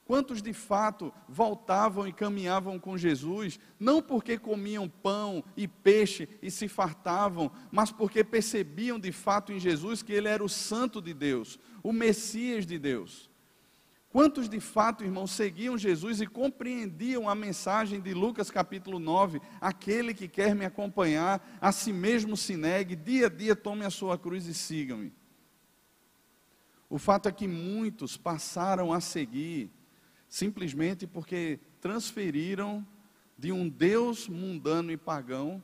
Quantos 0.09 0.41
de 0.41 0.55
fato 0.55 1.13
voltavam 1.29 2.09
e 2.09 2.15
caminhavam 2.15 2.79
com 2.79 2.97
Jesus, 2.97 3.61
não 3.79 4.01
porque 4.01 4.39
comiam 4.39 4.89
pão 4.89 5.45
e 5.55 5.69
peixe 5.69 6.27
e 6.41 6.51
se 6.51 6.67
fartavam, 6.67 7.53
mas 7.71 7.93
porque 7.93 8.25
percebiam 8.25 8.99
de 8.99 9.13
fato 9.13 9.53
em 9.53 9.61
Jesus 9.61 10.03
que 10.03 10.15
Ele 10.15 10.27
era 10.27 10.43
o 10.43 10.49
Santo 10.49 11.03
de 11.03 11.13
Deus, 11.13 11.59
o 11.83 11.93
Messias 11.93 12.65
de 12.65 12.79
Deus. 12.79 13.29
Quantos 14.09 14.49
de 14.49 14.59
fato, 14.61 15.05
irmãos, 15.05 15.31
seguiam 15.31 15.77
Jesus 15.77 16.23
e 16.23 16.27
compreendiam 16.27 17.29
a 17.29 17.35
mensagem 17.35 18.01
de 18.01 18.15
Lucas 18.15 18.51
capítulo 18.51 18.99
9? 18.99 19.43
Aquele 19.61 20.15
que 20.15 20.27
quer 20.27 20.55
me 20.55 20.65
acompanhar, 20.65 21.47
a 21.61 21.71
si 21.71 21.93
mesmo 21.93 22.35
se 22.35 22.57
negue, 22.57 22.97
dia 22.97 23.27
a 23.27 23.29
dia 23.29 23.55
tome 23.55 23.85
a 23.85 23.91
sua 23.91 24.17
cruz 24.17 24.47
e 24.47 24.55
siga-me. 24.55 25.13
O 26.89 26.97
fato 26.97 27.29
é 27.29 27.33
que 27.33 27.47
muitos 27.47 28.17
passaram 28.17 28.91
a 28.91 29.03
seguir 29.03 29.71
simplesmente 30.29 31.07
porque 31.07 31.59
transferiram 31.81 32.87
de 33.37 33.53
um 33.53 33.69
Deus 33.69 34.29
mundano 34.29 34.91
e 34.91 34.97
pagão 34.97 35.63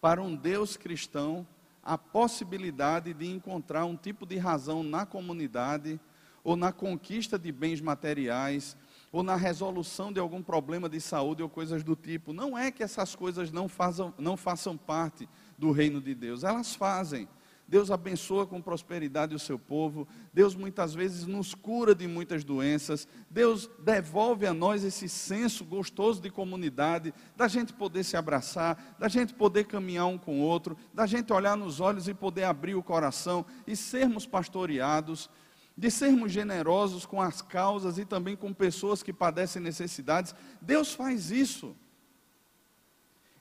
para 0.00 0.22
um 0.22 0.34
Deus 0.34 0.76
cristão 0.76 1.46
a 1.82 1.98
possibilidade 1.98 3.12
de 3.12 3.30
encontrar 3.30 3.84
um 3.84 3.96
tipo 3.96 4.24
de 4.24 4.38
razão 4.38 4.82
na 4.82 5.04
comunidade, 5.04 6.00
ou 6.42 6.56
na 6.56 6.72
conquista 6.72 7.38
de 7.38 7.52
bens 7.52 7.80
materiais, 7.80 8.76
ou 9.12 9.22
na 9.22 9.36
resolução 9.36 10.12
de 10.12 10.18
algum 10.18 10.42
problema 10.42 10.88
de 10.88 11.00
saúde 11.00 11.42
ou 11.42 11.48
coisas 11.48 11.84
do 11.84 11.94
tipo. 11.94 12.32
Não 12.32 12.56
é 12.56 12.70
que 12.70 12.82
essas 12.82 13.14
coisas 13.14 13.52
não 13.52 13.68
façam, 13.68 14.14
não 14.18 14.36
façam 14.36 14.76
parte 14.76 15.28
do 15.58 15.70
reino 15.70 16.00
de 16.00 16.14
Deus, 16.14 16.42
elas 16.42 16.74
fazem. 16.74 17.28
Deus 17.66 17.90
abençoa 17.90 18.46
com 18.46 18.60
prosperidade 18.60 19.34
o 19.34 19.38
seu 19.38 19.58
povo, 19.58 20.06
Deus 20.32 20.54
muitas 20.54 20.94
vezes 20.94 21.26
nos 21.26 21.54
cura 21.54 21.94
de 21.94 22.06
muitas 22.06 22.44
doenças, 22.44 23.08
Deus 23.30 23.70
devolve 23.78 24.46
a 24.46 24.52
nós 24.52 24.84
esse 24.84 25.08
senso 25.08 25.64
gostoso 25.64 26.20
de 26.20 26.30
comunidade, 26.30 27.14
da 27.34 27.48
gente 27.48 27.72
poder 27.72 28.04
se 28.04 28.16
abraçar, 28.16 28.96
da 28.98 29.08
gente 29.08 29.32
poder 29.32 29.64
caminhar 29.64 30.06
um 30.06 30.18
com 30.18 30.40
o 30.40 30.42
outro, 30.42 30.76
da 30.92 31.06
gente 31.06 31.32
olhar 31.32 31.56
nos 31.56 31.80
olhos 31.80 32.06
e 32.06 32.12
poder 32.12 32.44
abrir 32.44 32.74
o 32.74 32.82
coração 32.82 33.46
e 33.66 33.74
sermos 33.74 34.26
pastoreados, 34.26 35.30
de 35.76 35.90
sermos 35.90 36.30
generosos 36.30 37.06
com 37.06 37.20
as 37.20 37.40
causas 37.40 37.98
e 37.98 38.04
também 38.04 38.36
com 38.36 38.52
pessoas 38.52 39.02
que 39.02 39.12
padecem 39.12 39.60
necessidades. 39.60 40.34
Deus 40.60 40.92
faz 40.92 41.30
isso. 41.30 41.74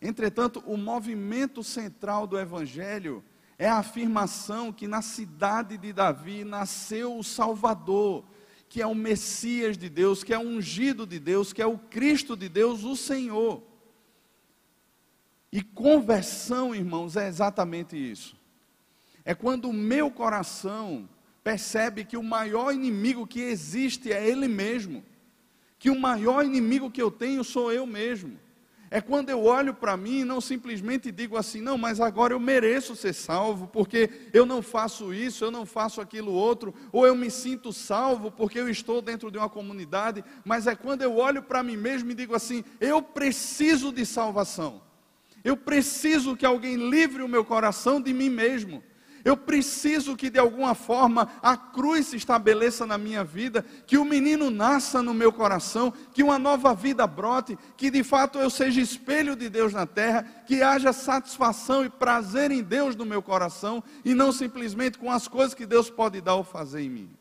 Entretanto, 0.01 0.63
o 0.65 0.75
movimento 0.75 1.63
central 1.63 2.25
do 2.25 2.37
Evangelho 2.39 3.23
é 3.63 3.69
a 3.69 3.77
afirmação 3.77 4.73
que 4.73 4.89
na 4.89 5.01
cidade 5.01 5.77
de 5.77 5.93
Davi 5.93 6.43
nasceu 6.43 7.17
o 7.17 7.23
Salvador, 7.23 8.25
que 8.67 8.81
é 8.81 8.85
o 8.85 8.93
Messias 8.93 9.77
de 9.77 9.87
Deus, 9.87 10.21
que 10.21 10.33
é 10.33 10.37
o 10.37 10.41
ungido 10.41 11.07
de 11.07 11.17
Deus, 11.17 11.53
que 11.53 11.61
é 11.61 11.65
o 11.65 11.77
Cristo 11.77 12.35
de 12.35 12.49
Deus, 12.49 12.83
o 12.83 12.97
Senhor. 12.97 13.63
E 15.49 15.61
conversão, 15.61 16.75
irmãos, 16.75 17.15
é 17.15 17.25
exatamente 17.25 17.95
isso. 17.95 18.35
É 19.23 19.33
quando 19.33 19.69
o 19.69 19.73
meu 19.73 20.11
coração 20.11 21.07
percebe 21.41 22.03
que 22.03 22.17
o 22.17 22.23
maior 22.23 22.73
inimigo 22.73 23.25
que 23.25 23.39
existe 23.39 24.11
é 24.11 24.27
ele 24.27 24.49
mesmo, 24.49 25.05
que 25.79 25.89
o 25.89 25.97
maior 25.97 26.43
inimigo 26.43 26.91
que 26.91 27.01
eu 27.01 27.09
tenho 27.09 27.45
sou 27.45 27.71
eu 27.71 27.85
mesmo. 27.85 28.37
É 28.93 29.01
quando 29.01 29.31
eu 29.31 29.43
olho 29.45 29.73
para 29.73 29.97
mim 29.97 30.19
e 30.19 30.23
não 30.23 30.39
simplesmente 30.39 31.11
digo 31.11 31.35
assim, 31.35 31.61
não, 31.61 31.79
mas 31.79 31.99
agora 31.99 32.35
eu 32.35 32.39
mereço 32.39 32.95
ser 32.95 33.11
salvo, 33.11 33.65
porque 33.65 34.07
eu 34.31 34.45
não 34.45 34.61
faço 34.61 35.11
isso, 35.11 35.43
eu 35.43 35.49
não 35.49 35.65
faço 35.65 35.99
aquilo 35.99 36.31
outro, 36.31 36.71
ou 36.91 37.03
eu 37.03 37.15
me 37.15 37.31
sinto 37.31 37.73
salvo 37.73 38.29
porque 38.29 38.59
eu 38.59 38.69
estou 38.69 39.01
dentro 39.01 39.31
de 39.31 39.39
uma 39.39 39.49
comunidade, 39.49 40.23
mas 40.45 40.67
é 40.67 40.75
quando 40.75 41.01
eu 41.01 41.17
olho 41.17 41.41
para 41.41 41.63
mim 41.63 41.75
mesmo 41.75 42.11
e 42.11 42.13
digo 42.13 42.35
assim, 42.35 42.63
eu 42.79 43.01
preciso 43.01 43.91
de 43.91 44.05
salvação. 44.05 44.79
Eu 45.43 45.57
preciso 45.57 46.37
que 46.37 46.45
alguém 46.45 46.75
livre 46.75 47.23
o 47.23 47.27
meu 47.27 47.43
coração 47.43 47.99
de 47.99 48.13
mim 48.13 48.29
mesmo. 48.29 48.83
Eu 49.23 49.37
preciso 49.37 50.17
que 50.17 50.29
de 50.29 50.37
alguma 50.37 50.75
forma 50.75 51.29
a 51.41 51.55
cruz 51.55 52.07
se 52.07 52.17
estabeleça 52.17 52.85
na 52.85 52.97
minha 52.97 53.23
vida, 53.23 53.63
que 53.87 53.97
o 53.97 54.03
menino 54.03 54.49
nasça 54.49 55.01
no 55.01 55.13
meu 55.13 55.31
coração, 55.31 55.93
que 56.13 56.21
uma 56.21 56.37
nova 56.37 56.75
vida 56.75 57.07
brote, 57.07 57.57
que 57.77 57.89
de 57.89 58.03
fato 58.03 58.37
eu 58.37 58.49
seja 58.49 58.81
espelho 58.81 59.33
de 59.33 59.47
Deus 59.47 59.71
na 59.71 59.85
terra, 59.85 60.23
que 60.45 60.61
haja 60.61 60.91
satisfação 60.91 61.85
e 61.85 61.89
prazer 61.89 62.51
em 62.51 62.61
Deus 62.61 62.97
no 62.97 63.05
meu 63.05 63.21
coração 63.21 63.81
e 64.03 64.13
não 64.13 64.33
simplesmente 64.33 64.97
com 64.97 65.09
as 65.09 65.25
coisas 65.25 65.53
que 65.53 65.65
Deus 65.65 65.89
pode 65.89 66.19
dar 66.19 66.35
ou 66.35 66.43
fazer 66.43 66.81
em 66.81 66.89
mim. 66.89 67.17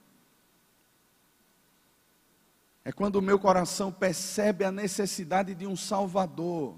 É 2.84 2.90
quando 2.90 3.16
o 3.16 3.22
meu 3.22 3.38
coração 3.38 3.92
percebe 3.92 4.64
a 4.64 4.72
necessidade 4.72 5.54
de 5.54 5.68
um 5.68 5.76
Salvador 5.76 6.74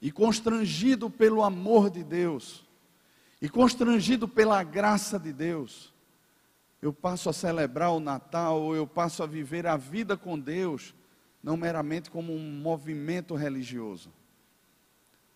e 0.00 0.12
constrangido 0.12 1.10
pelo 1.10 1.42
amor 1.42 1.90
de 1.90 2.04
Deus 2.04 2.69
e 3.40 3.48
constrangido 3.48 4.28
pela 4.28 4.62
graça 4.62 5.18
de 5.18 5.32
Deus, 5.32 5.92
eu 6.82 6.92
passo 6.92 7.30
a 7.30 7.32
celebrar 7.32 7.90
o 7.92 8.00
Natal, 8.00 8.60
ou 8.60 8.76
eu 8.76 8.86
passo 8.86 9.22
a 9.22 9.26
viver 9.26 9.66
a 9.66 9.76
vida 9.76 10.16
com 10.16 10.38
Deus, 10.38 10.94
não 11.42 11.56
meramente 11.56 12.10
como 12.10 12.34
um 12.34 12.52
movimento 12.52 13.34
religioso, 13.34 14.12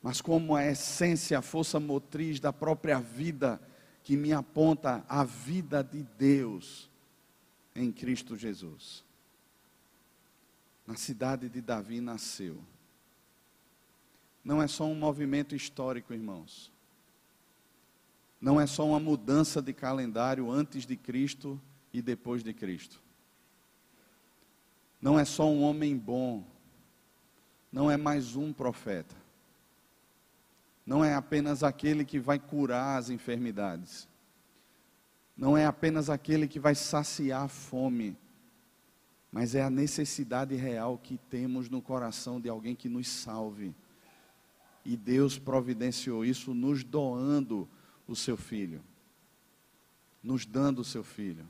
mas 0.03 0.21
como 0.21 0.55
a 0.55 0.67
essência, 0.67 1.39
a 1.39 1.43
força 1.43 1.81
motriz 1.81 2.39
da 2.39 2.53
própria 2.53 3.01
vida 3.01 3.61
que 4.03 4.17
me 4.17 4.35
aponta 4.35 5.03
a 5.09 5.25
vida 5.25 5.83
de 5.83 6.03
Deus 6.03 6.91
em 7.75 7.91
Cristo 7.91 8.37
Jesus. 8.37 9.03
Na 10.87 10.95
cidade 10.95 11.49
de 11.49 11.63
Davi 11.63 12.03
nasceu. 12.03 12.59
Não 14.45 14.61
é 14.61 14.67
só 14.67 14.85
um 14.85 14.95
movimento 14.95 15.57
histórico, 15.57 16.13
irmãos 16.13 16.74
não 18.45 18.61
é 18.61 18.67
só 18.67 18.87
uma 18.87 19.01
mudança 19.01 19.63
de 19.63 19.73
calendário 19.73 20.51
antes 20.51 20.85
de 20.85 20.99
Cristo 20.99 21.59
e 21.91 22.03
depois 22.03 22.45
de 22.45 22.53
Cristo. 22.53 23.01
Não 25.01 25.19
é 25.19 25.25
só 25.25 25.49
um 25.49 25.63
homem 25.63 25.97
bom. 25.97 26.45
Não 27.73 27.91
é 27.91 27.97
mais 27.97 28.37
um 28.37 28.53
profeta. 28.53 29.17
Não 30.85 31.03
é 31.03 31.15
apenas 31.15 31.63
aquele 31.63 32.05
que 32.05 32.19
vai 32.19 32.39
curar 32.39 32.99
as 32.99 33.09
enfermidades. 33.09 34.07
Não 35.35 35.57
é 35.57 35.65
apenas 35.65 36.11
aquele 36.11 36.47
que 36.47 36.61
vai 36.61 36.75
saciar 36.75 37.45
a 37.45 37.49
fome. 37.49 38.15
Mas 39.33 39.55
é 39.55 39.63
a 39.63 39.71
necessidade 39.71 40.55
real 40.55 40.99
que 40.99 41.17
temos 41.31 41.71
no 41.71 41.81
coração 41.81 42.39
de 42.39 42.51
alguém 42.51 42.77
que 42.77 42.91
nos 42.91 43.09
salve. 43.09 43.75
E 44.85 44.99
Deus 44.99 45.39
providenciou 45.39 46.27
isso 46.27 46.53
nos 46.53 46.85
doando 46.85 47.67
o 48.07 48.15
seu 48.15 48.37
filho, 48.37 48.83
nos 50.23 50.45
dando 50.45 50.81
o 50.81 50.85
seu 50.85 51.03
filho. 51.03 51.47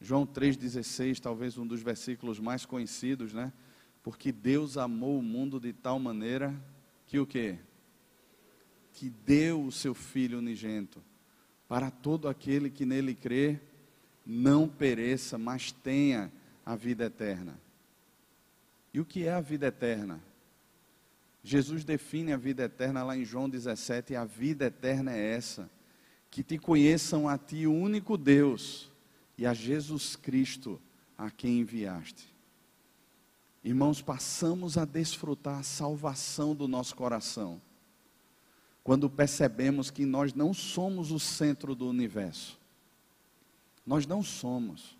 João 0.00 0.26
3,16, 0.26 1.20
talvez 1.20 1.56
um 1.56 1.66
dos 1.66 1.80
versículos 1.80 2.40
mais 2.40 2.66
conhecidos, 2.66 3.32
né? 3.32 3.52
Porque 4.02 4.32
Deus 4.32 4.76
amou 4.76 5.18
o 5.18 5.22
mundo 5.22 5.60
de 5.60 5.72
tal 5.72 5.98
maneira 5.98 6.54
que 7.06 7.18
o 7.18 7.26
quê? 7.26 7.58
Que 8.92 9.08
deu 9.08 9.64
o 9.64 9.70
seu 9.70 9.94
filho 9.94 10.38
unigento 10.38 11.02
para 11.68 11.90
todo 11.90 12.28
aquele 12.28 12.68
que 12.68 12.84
nele 12.84 13.14
crê, 13.14 13.58
não 14.26 14.68
pereça, 14.68 15.38
mas 15.38 15.72
tenha 15.72 16.30
a 16.66 16.76
vida 16.76 17.04
eterna. 17.04 17.58
E 18.92 19.00
o 19.00 19.04
que 19.04 19.24
é 19.24 19.32
a 19.32 19.40
vida 19.40 19.68
eterna? 19.68 20.22
Jesus 21.42 21.84
define 21.84 22.32
a 22.32 22.36
vida 22.36 22.64
eterna 22.64 23.02
lá 23.02 23.16
em 23.16 23.24
João 23.24 23.48
17, 23.48 24.12
e 24.12 24.16
a 24.16 24.24
vida 24.24 24.66
eterna 24.66 25.12
é 25.12 25.34
essa: 25.34 25.68
que 26.30 26.42
te 26.42 26.56
conheçam 26.56 27.28
a 27.28 27.36
ti, 27.36 27.66
o 27.66 27.74
único 27.74 28.16
Deus, 28.16 28.90
e 29.36 29.44
a 29.44 29.52
Jesus 29.52 30.14
Cristo, 30.14 30.80
a 31.18 31.30
quem 31.30 31.60
enviaste. 31.60 32.32
Irmãos, 33.64 34.00
passamos 34.00 34.76
a 34.78 34.84
desfrutar 34.84 35.58
a 35.58 35.62
salvação 35.62 36.54
do 36.54 36.68
nosso 36.68 36.94
coração, 36.94 37.60
quando 38.84 39.10
percebemos 39.10 39.90
que 39.90 40.04
nós 40.04 40.34
não 40.34 40.54
somos 40.54 41.10
o 41.10 41.18
centro 41.18 41.74
do 41.74 41.88
universo. 41.88 42.60
Nós 43.84 44.06
não 44.06 44.22
somos. 44.22 44.96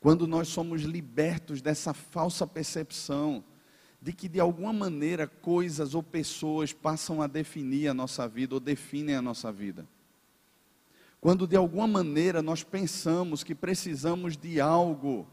Quando 0.00 0.26
nós 0.26 0.48
somos 0.48 0.82
libertos 0.82 1.62
dessa 1.62 1.92
falsa 1.94 2.46
percepção 2.46 3.44
de 4.04 4.12
que 4.12 4.28
de 4.28 4.38
alguma 4.38 4.70
maneira 4.70 5.26
coisas 5.26 5.94
ou 5.94 6.02
pessoas 6.02 6.74
passam 6.74 7.22
a 7.22 7.26
definir 7.26 7.88
a 7.88 7.94
nossa 7.94 8.28
vida 8.28 8.54
ou 8.54 8.60
definem 8.60 9.14
a 9.14 9.22
nossa 9.22 9.50
vida. 9.50 9.86
Quando 11.22 11.46
de 11.46 11.56
alguma 11.56 11.86
maneira 11.86 12.42
nós 12.42 12.62
pensamos 12.62 13.42
que 13.42 13.54
precisamos 13.54 14.36
de 14.36 14.60
algo 14.60 15.26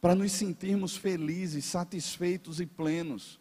para 0.00 0.14
nos 0.14 0.30
sentirmos 0.30 0.96
felizes, 0.96 1.64
satisfeitos 1.64 2.60
e 2.60 2.66
plenos. 2.66 3.40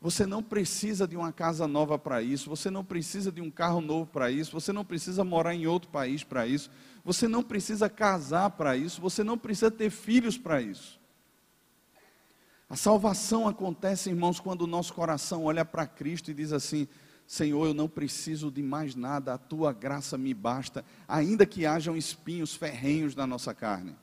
Você 0.00 0.26
não 0.26 0.42
precisa 0.42 1.06
de 1.06 1.16
uma 1.16 1.32
casa 1.32 1.68
nova 1.68 1.96
para 1.96 2.20
isso, 2.20 2.50
você 2.50 2.70
não 2.70 2.84
precisa 2.84 3.30
de 3.30 3.40
um 3.40 3.48
carro 3.48 3.80
novo 3.80 4.10
para 4.10 4.28
isso, 4.28 4.50
você 4.50 4.72
não 4.72 4.84
precisa 4.84 5.22
morar 5.22 5.54
em 5.54 5.68
outro 5.68 5.88
país 5.88 6.24
para 6.24 6.48
isso, 6.48 6.68
você 7.04 7.28
não 7.28 7.44
precisa 7.44 7.88
casar 7.88 8.50
para 8.50 8.76
isso, 8.76 9.00
você 9.00 9.22
não 9.22 9.38
precisa 9.38 9.70
ter 9.70 9.88
filhos 9.88 10.36
para 10.36 10.60
isso. 10.60 10.98
A 12.68 12.76
salvação 12.76 13.46
acontece, 13.46 14.10
irmãos, 14.10 14.40
quando 14.40 14.62
o 14.62 14.66
nosso 14.66 14.94
coração 14.94 15.44
olha 15.44 15.64
para 15.64 15.86
Cristo 15.86 16.30
e 16.30 16.34
diz 16.34 16.52
assim: 16.52 16.88
Senhor, 17.26 17.66
eu 17.66 17.74
não 17.74 17.88
preciso 17.88 18.50
de 18.50 18.62
mais 18.62 18.94
nada, 18.94 19.34
a 19.34 19.38
tua 19.38 19.72
graça 19.72 20.18
me 20.18 20.32
basta, 20.34 20.84
ainda 21.06 21.46
que 21.46 21.66
hajam 21.66 21.96
espinhos 21.96 22.54
ferrenhos 22.54 23.14
na 23.14 23.26
nossa 23.26 23.54
carne. 23.54 23.96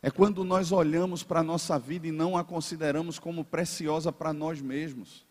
É 0.00 0.10
quando 0.10 0.44
nós 0.44 0.70
olhamos 0.70 1.22
para 1.22 1.40
a 1.40 1.44
nossa 1.44 1.78
vida 1.78 2.06
e 2.06 2.12
não 2.12 2.36
a 2.36 2.44
consideramos 2.44 3.18
como 3.18 3.44
preciosa 3.44 4.12
para 4.12 4.32
nós 4.32 4.60
mesmos. 4.60 5.26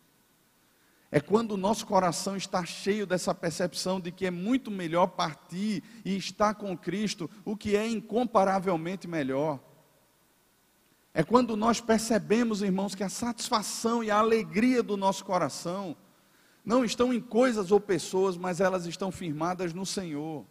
É 1.10 1.20
quando 1.20 1.52
o 1.52 1.56
nosso 1.56 1.86
coração 1.86 2.36
está 2.36 2.64
cheio 2.66 3.06
dessa 3.06 3.34
percepção 3.34 3.98
de 3.98 4.12
que 4.12 4.26
é 4.26 4.30
muito 4.30 4.70
melhor 4.70 5.06
partir 5.06 5.82
e 6.04 6.14
estar 6.16 6.54
com 6.54 6.76
Cristo, 6.76 7.30
o 7.46 7.56
que 7.56 7.74
é 7.74 7.88
incomparavelmente 7.88 9.08
melhor. 9.08 9.58
É 11.12 11.22
quando 11.22 11.56
nós 11.56 11.80
percebemos, 11.80 12.62
irmãos, 12.62 12.94
que 12.94 13.02
a 13.02 13.08
satisfação 13.08 14.04
e 14.04 14.10
a 14.10 14.18
alegria 14.18 14.82
do 14.82 14.96
nosso 14.96 15.24
coração 15.24 15.96
não 16.64 16.84
estão 16.84 17.12
em 17.12 17.20
coisas 17.20 17.70
ou 17.72 17.80
pessoas, 17.80 18.36
mas 18.36 18.60
elas 18.60 18.86
estão 18.86 19.10
firmadas 19.10 19.72
no 19.72 19.86
Senhor. 19.86 20.44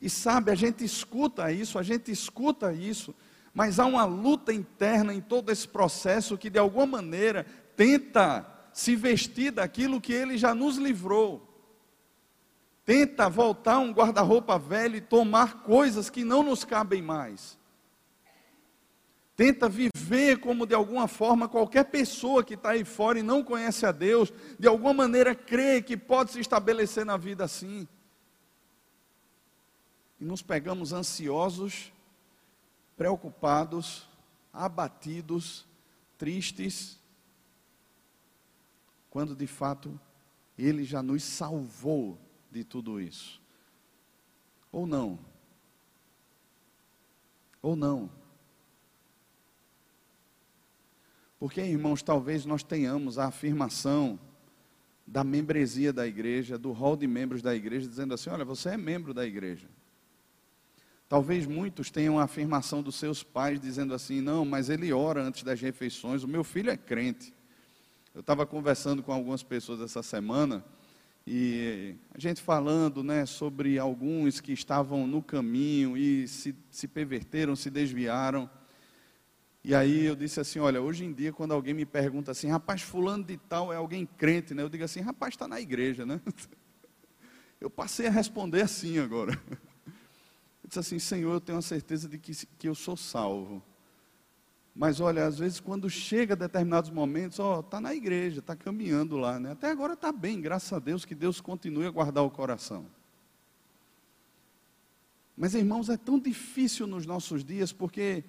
E 0.00 0.08
sabe, 0.08 0.50
a 0.50 0.54
gente 0.54 0.84
escuta 0.84 1.50
isso, 1.50 1.78
a 1.78 1.82
gente 1.82 2.12
escuta 2.12 2.72
isso, 2.72 3.14
mas 3.52 3.78
há 3.78 3.86
uma 3.86 4.04
luta 4.04 4.52
interna 4.52 5.12
em 5.14 5.20
todo 5.20 5.50
esse 5.50 5.66
processo 5.66 6.38
que 6.38 6.50
de 6.50 6.58
alguma 6.58 6.86
maneira 6.86 7.44
tenta 7.76 8.46
se 8.72 8.94
vestir 8.94 9.50
daquilo 9.50 10.00
que 10.00 10.12
ele 10.12 10.36
já 10.36 10.54
nos 10.54 10.76
livrou. 10.76 11.50
Tenta 12.84 13.30
voltar 13.30 13.78
um 13.78 13.92
guarda-roupa 13.92 14.58
velho 14.58 14.96
e 14.96 15.00
tomar 15.00 15.62
coisas 15.62 16.10
que 16.10 16.22
não 16.22 16.42
nos 16.42 16.64
cabem 16.64 17.00
mais. 17.00 17.58
Tenta 19.36 19.68
viver 19.68 20.38
como 20.38 20.64
de 20.66 20.74
alguma 20.74 21.08
forma 21.08 21.48
qualquer 21.48 21.84
pessoa 21.84 22.44
que 22.44 22.54
está 22.54 22.70
aí 22.70 22.84
fora 22.84 23.18
e 23.18 23.22
não 23.22 23.42
conhece 23.42 23.84
a 23.84 23.90
Deus, 23.90 24.32
de 24.58 24.68
alguma 24.68 24.94
maneira 24.94 25.34
crê 25.34 25.82
que 25.82 25.96
pode 25.96 26.32
se 26.32 26.40
estabelecer 26.40 27.04
na 27.04 27.16
vida 27.16 27.44
assim. 27.44 27.88
E 30.20 30.24
nos 30.24 30.40
pegamos 30.40 30.92
ansiosos, 30.92 31.92
preocupados, 32.96 34.08
abatidos, 34.52 35.66
tristes, 36.16 36.96
quando 39.10 39.34
de 39.34 39.48
fato 39.48 40.00
Ele 40.56 40.84
já 40.84 41.02
nos 41.02 41.24
salvou 41.24 42.16
de 42.52 42.62
tudo 42.62 43.00
isso. 43.00 43.42
Ou 44.70 44.86
não? 44.86 45.18
Ou 47.60 47.74
não? 47.74 48.23
Porque, 51.44 51.60
irmãos, 51.60 52.02
talvez 52.02 52.46
nós 52.46 52.62
tenhamos 52.62 53.18
a 53.18 53.26
afirmação 53.26 54.18
da 55.06 55.22
membresia 55.22 55.92
da 55.92 56.06
igreja, 56.06 56.56
do 56.56 56.72
rol 56.72 56.96
de 56.96 57.06
membros 57.06 57.42
da 57.42 57.54
igreja, 57.54 57.86
dizendo 57.86 58.14
assim: 58.14 58.30
olha, 58.30 58.46
você 58.46 58.70
é 58.70 58.76
membro 58.78 59.12
da 59.12 59.26
igreja. 59.26 59.68
Talvez 61.06 61.44
muitos 61.44 61.90
tenham 61.90 62.18
a 62.18 62.22
afirmação 62.22 62.82
dos 62.82 62.94
seus 62.94 63.22
pais 63.22 63.60
dizendo 63.60 63.92
assim: 63.92 64.22
não, 64.22 64.46
mas 64.46 64.70
ele 64.70 64.90
ora 64.90 65.22
antes 65.22 65.42
das 65.42 65.60
refeições, 65.60 66.24
o 66.24 66.28
meu 66.28 66.42
filho 66.42 66.70
é 66.70 66.78
crente. 66.78 67.34
Eu 68.14 68.22
estava 68.22 68.46
conversando 68.46 69.02
com 69.02 69.12
algumas 69.12 69.42
pessoas 69.42 69.82
essa 69.82 70.02
semana 70.02 70.64
e 71.26 71.94
a 72.14 72.18
gente 72.18 72.40
falando 72.40 73.04
né, 73.04 73.26
sobre 73.26 73.78
alguns 73.78 74.40
que 74.40 74.54
estavam 74.54 75.06
no 75.06 75.22
caminho 75.22 75.94
e 75.94 76.26
se, 76.26 76.54
se 76.70 76.88
perverteram, 76.88 77.54
se 77.54 77.68
desviaram. 77.68 78.48
E 79.64 79.74
aí 79.74 80.04
eu 80.04 80.14
disse 80.14 80.38
assim: 80.38 80.58
olha, 80.58 80.82
hoje 80.82 81.06
em 81.06 81.12
dia, 81.12 81.32
quando 81.32 81.52
alguém 81.52 81.72
me 81.72 81.86
pergunta 81.86 82.30
assim, 82.30 82.48
rapaz, 82.48 82.82
fulano 82.82 83.24
de 83.24 83.38
tal 83.38 83.72
é 83.72 83.76
alguém 83.76 84.04
crente, 84.04 84.52
né? 84.52 84.62
Eu 84.62 84.68
digo 84.68 84.84
assim, 84.84 85.00
rapaz, 85.00 85.32
está 85.32 85.48
na 85.48 85.58
igreja, 85.58 86.04
né? 86.04 86.20
Eu 87.60 87.70
passei 87.70 88.08
a 88.08 88.10
responder 88.10 88.60
assim 88.60 88.98
agora. 88.98 89.32
Eu 90.62 90.68
disse 90.68 90.78
assim, 90.78 90.98
Senhor, 90.98 91.32
eu 91.32 91.40
tenho 91.40 91.56
a 91.56 91.62
certeza 91.62 92.06
de 92.08 92.18
que, 92.18 92.32
que 92.58 92.68
eu 92.68 92.74
sou 92.74 92.96
salvo. 92.96 93.62
Mas 94.74 94.98
olha, 94.98 95.24
às 95.24 95.38
vezes 95.38 95.60
quando 95.60 95.88
chega 95.88 96.34
determinados 96.34 96.90
momentos, 96.90 97.38
ó, 97.38 97.60
está 97.60 97.80
na 97.80 97.94
igreja, 97.94 98.40
está 98.40 98.56
caminhando 98.56 99.16
lá, 99.16 99.38
né? 99.38 99.52
Até 99.52 99.70
agora 99.70 99.92
está 99.92 100.10
bem, 100.10 100.40
graças 100.40 100.72
a 100.72 100.78
Deus, 100.78 101.04
que 101.04 101.14
Deus 101.14 101.40
continue 101.40 101.86
a 101.86 101.90
guardar 101.90 102.24
o 102.24 102.30
coração. 102.30 102.86
Mas 105.36 105.54
irmãos, 105.54 105.88
é 105.88 105.96
tão 105.96 106.18
difícil 106.18 106.86
nos 106.86 107.06
nossos 107.06 107.44
dias, 107.44 107.72
porque 107.72 108.24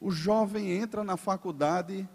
o 0.00 0.10
jovem 0.10 0.72
entra 0.72 1.02
na 1.02 1.16
faculdade 1.16 2.08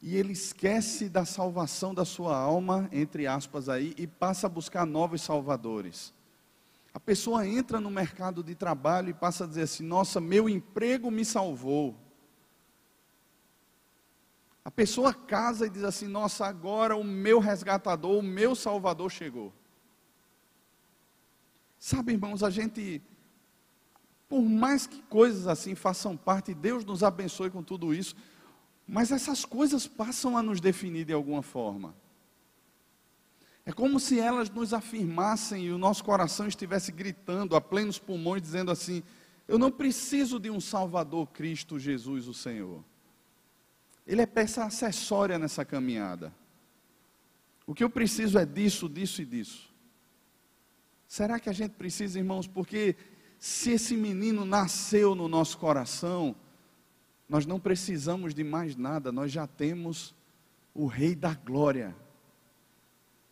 e 0.00 0.16
ele 0.16 0.32
esquece 0.32 1.08
da 1.08 1.24
salvação 1.24 1.94
da 1.94 2.04
sua 2.04 2.36
alma, 2.36 2.88
entre 2.92 3.26
aspas 3.26 3.68
aí, 3.68 3.94
e 3.96 4.06
passa 4.06 4.46
a 4.46 4.50
buscar 4.50 4.86
novos 4.86 5.22
salvadores. 5.22 6.14
A 6.92 7.00
pessoa 7.00 7.46
entra 7.46 7.80
no 7.80 7.90
mercado 7.90 8.42
de 8.42 8.54
trabalho 8.54 9.10
e 9.10 9.14
passa 9.14 9.44
a 9.44 9.46
dizer 9.46 9.62
assim: 9.62 9.84
Nossa, 9.84 10.20
meu 10.20 10.48
emprego 10.48 11.10
me 11.10 11.24
salvou. 11.24 11.94
A 14.64 14.70
pessoa 14.70 15.12
casa 15.12 15.66
e 15.66 15.70
diz 15.70 15.84
assim: 15.84 16.08
Nossa, 16.08 16.46
agora 16.46 16.96
o 16.96 17.04
meu 17.04 17.38
resgatador, 17.38 18.18
o 18.18 18.22
meu 18.22 18.54
salvador 18.54 19.10
chegou. 19.10 19.52
Sabe, 21.78 22.12
irmãos, 22.12 22.42
a 22.42 22.50
gente 22.50 23.02
por 24.28 24.42
mais 24.42 24.86
que 24.86 25.02
coisas 25.02 25.46
assim 25.46 25.74
façam 25.74 26.16
parte, 26.16 26.52
Deus 26.52 26.84
nos 26.84 27.02
abençoe 27.02 27.50
com 27.50 27.62
tudo 27.62 27.94
isso, 27.94 28.14
mas 28.86 29.10
essas 29.10 29.44
coisas 29.44 29.86
passam 29.86 30.36
a 30.36 30.42
nos 30.42 30.60
definir 30.60 31.04
de 31.04 31.12
alguma 31.12 31.42
forma. 31.42 31.94
É 33.64 33.72
como 33.72 33.98
se 33.98 34.20
elas 34.20 34.48
nos 34.48 34.72
afirmassem 34.72 35.66
e 35.66 35.72
o 35.72 35.78
nosso 35.78 36.04
coração 36.04 36.46
estivesse 36.46 36.92
gritando 36.92 37.56
a 37.56 37.60
plenos 37.60 37.98
pulmões, 37.98 38.40
dizendo 38.40 38.70
assim: 38.70 39.02
Eu 39.48 39.58
não 39.58 39.72
preciso 39.72 40.38
de 40.38 40.48
um 40.48 40.60
Salvador, 40.60 41.26
Cristo 41.32 41.76
Jesus, 41.76 42.28
o 42.28 42.34
Senhor. 42.34 42.84
Ele 44.06 44.22
é 44.22 44.26
peça 44.26 44.64
acessória 44.64 45.36
nessa 45.36 45.64
caminhada. 45.64 46.32
O 47.66 47.74
que 47.74 47.82
eu 47.82 47.90
preciso 47.90 48.38
é 48.38 48.46
disso, 48.46 48.88
disso 48.88 49.20
e 49.20 49.24
disso. 49.24 49.68
Será 51.08 51.40
que 51.40 51.48
a 51.48 51.52
gente 51.52 51.72
precisa, 51.72 52.18
irmãos? 52.18 52.46
Porque 52.46 52.94
se 53.38 53.72
esse 53.72 53.96
menino 53.96 54.44
nasceu 54.44 55.14
no 55.14 55.28
nosso 55.28 55.58
coração, 55.58 56.34
nós 57.28 57.44
não 57.44 57.58
precisamos 57.58 58.34
de 58.34 58.44
mais 58.44 58.76
nada, 58.76 59.10
nós 59.10 59.32
já 59.32 59.46
temos 59.46 60.14
o 60.74 60.86
Rei 60.86 61.14
da 61.14 61.34
Glória, 61.34 61.94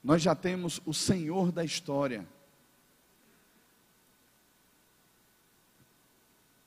nós 0.03 0.21
já 0.23 0.35
temos 0.35 0.81
o 0.85 0.93
Senhor 0.93 1.51
da 1.51 1.65
história. 1.65 2.27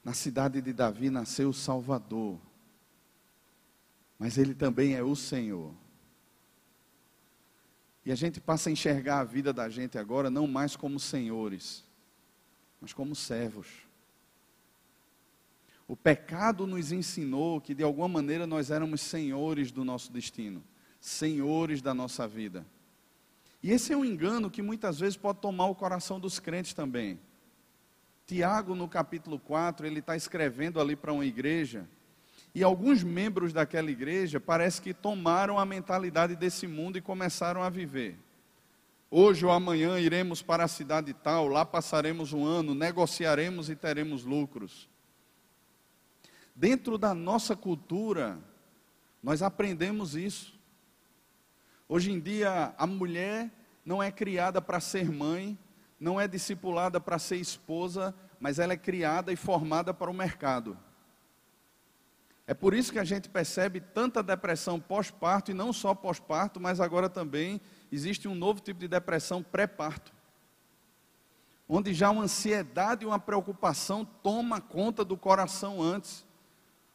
Na 0.03 0.13
cidade 0.13 0.61
de 0.61 0.71
Davi 0.71 1.09
nasceu 1.09 1.49
o 1.49 1.53
Salvador, 1.53 2.39
mas 4.17 4.37
ele 4.37 4.55
também 4.55 4.95
é 4.95 5.03
o 5.03 5.15
Senhor. 5.15 5.73
E 8.05 8.11
a 8.11 8.15
gente 8.15 8.39
passa 8.39 8.69
a 8.69 8.71
enxergar 8.71 9.19
a 9.19 9.23
vida 9.25 9.51
da 9.51 9.67
gente 9.67 9.97
agora 9.97 10.29
não 10.29 10.47
mais 10.47 10.77
como 10.77 10.97
senhores, 10.97 11.83
mas 12.81 12.93
como 12.93 13.15
servos. 13.15 13.67
O 15.87 15.95
pecado 15.95 16.67
nos 16.67 16.91
ensinou 16.91 17.61
que 17.61 17.73
de 17.73 17.83
alguma 17.83 18.07
maneira 18.07 18.45
nós 18.45 18.69
éramos 18.69 19.01
senhores 19.01 19.71
do 19.71 19.85
nosso 19.85 20.11
destino, 20.11 20.63
senhores 20.99 21.81
da 21.81 21.93
nossa 21.93 22.27
vida. 22.27 22.65
E 23.63 23.71
esse 23.71 23.93
é 23.93 23.97
um 23.97 24.05
engano 24.05 24.51
que 24.51 24.61
muitas 24.61 24.99
vezes 24.99 25.17
pode 25.17 25.39
tomar 25.39 25.67
o 25.67 25.75
coração 25.75 26.19
dos 26.19 26.39
crentes 26.39 26.73
também. 26.73 27.19
Tiago, 28.25 28.75
no 28.75 28.89
capítulo 28.89 29.39
4, 29.39 29.87
ele 29.87 29.99
está 29.99 30.15
escrevendo 30.15 30.81
ali 30.81 30.95
para 30.95 31.13
uma 31.13 31.25
igreja, 31.25 31.87
e 32.53 32.61
alguns 32.61 33.03
membros 33.03 33.53
daquela 33.53 33.89
igreja 33.89 34.39
parece 34.39 34.81
que 34.81 34.93
tomaram 34.93 35.57
a 35.57 35.65
mentalidade 35.65 36.35
desse 36.35 36.67
mundo 36.67 36.97
e 36.97 37.01
começaram 37.01 37.63
a 37.63 37.69
viver. 37.69 38.17
Hoje 39.09 39.45
ou 39.45 39.51
amanhã 39.51 39.97
iremos 39.99 40.41
para 40.41 40.65
a 40.65 40.67
cidade 40.67 41.13
tal, 41.13 41.47
lá 41.47 41.65
passaremos 41.65 42.33
um 42.33 42.45
ano, 42.45 42.75
negociaremos 42.75 43.69
e 43.69 43.75
teremos 43.75 44.25
lucros. 44.25 44.89
Dentro 46.53 46.97
da 46.97 47.13
nossa 47.13 47.55
cultura, 47.55 48.37
nós 49.23 49.41
aprendemos 49.41 50.13
isso. 50.13 50.59
Hoje 51.87 52.11
em 52.11 52.19
dia, 52.19 52.73
a 52.77 52.85
mulher 52.85 53.49
não 53.85 54.03
é 54.03 54.11
criada 54.11 54.61
para 54.61 54.81
ser 54.81 55.09
mãe, 55.09 55.57
não 55.97 56.19
é 56.19 56.27
discipulada 56.27 56.99
para 56.99 57.17
ser 57.17 57.37
esposa, 57.37 58.13
mas 58.41 58.59
ela 58.59 58.73
é 58.73 58.77
criada 58.77 59.31
e 59.31 59.37
formada 59.37 59.93
para 59.93 60.11
o 60.11 60.13
mercado. 60.13 60.77
É 62.45 62.53
por 62.53 62.73
isso 62.73 62.91
que 62.91 62.99
a 62.99 63.05
gente 63.05 63.29
percebe 63.29 63.79
tanta 63.79 64.21
depressão 64.21 64.81
pós-parto, 64.81 65.51
e 65.51 65.53
não 65.53 65.71
só 65.71 65.95
pós-parto, 65.95 66.59
mas 66.59 66.81
agora 66.81 67.09
também 67.09 67.61
existe 67.91 68.27
um 68.27 68.35
novo 68.35 68.61
tipo 68.61 68.79
de 68.79 68.87
depressão 68.87 69.43
pré-parto, 69.43 70.13
onde 71.67 71.93
já 71.93 72.09
uma 72.09 72.23
ansiedade 72.23 73.03
e 73.03 73.07
uma 73.07 73.19
preocupação 73.19 74.05
toma 74.05 74.61
conta 74.61 75.03
do 75.03 75.17
coração 75.17 75.81
antes, 75.81 76.25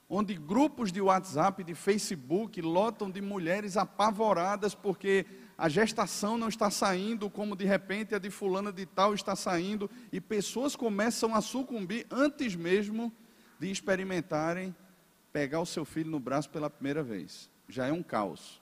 onde 0.09 0.35
grupos 0.35 0.93
de 0.93 1.01
WhatsApp, 1.01 1.65
de 1.65 1.75
Facebook 1.75 2.61
lotam 2.61 3.11
de 3.11 3.21
mulheres 3.21 3.77
apavoradas 3.77 4.75
porque 4.75 5.27
a 5.57 5.69
gestação 5.69 6.37
não 6.37 6.49
está 6.49 6.71
saindo 6.71 7.31
como 7.31 7.57
de 7.57 7.65
repente 7.65 8.15
a 8.15 8.19
de 8.19 8.31
fulana 8.31 8.73
de 8.73 8.85
tal 8.85 9.15
está 9.15 9.37
saindo 9.37 9.91
e 10.11 10.21
pessoas 10.21 10.77
começam 10.77 11.35
a 11.35 11.41
sucumbir 11.41 12.07
antes 12.11 12.55
mesmo 12.55 13.13
de 13.59 13.71
experimentarem 13.71 14.75
pegar 15.33 15.61
o 15.61 15.67
seu 15.67 15.85
filho 15.85 16.11
no 16.11 16.21
braço 16.21 16.51
pela 16.51 16.69
primeira 16.69 17.03
vez. 17.03 17.51
Já 17.69 17.87
é 17.87 17.93
um 17.93 18.03
caos. 18.03 18.62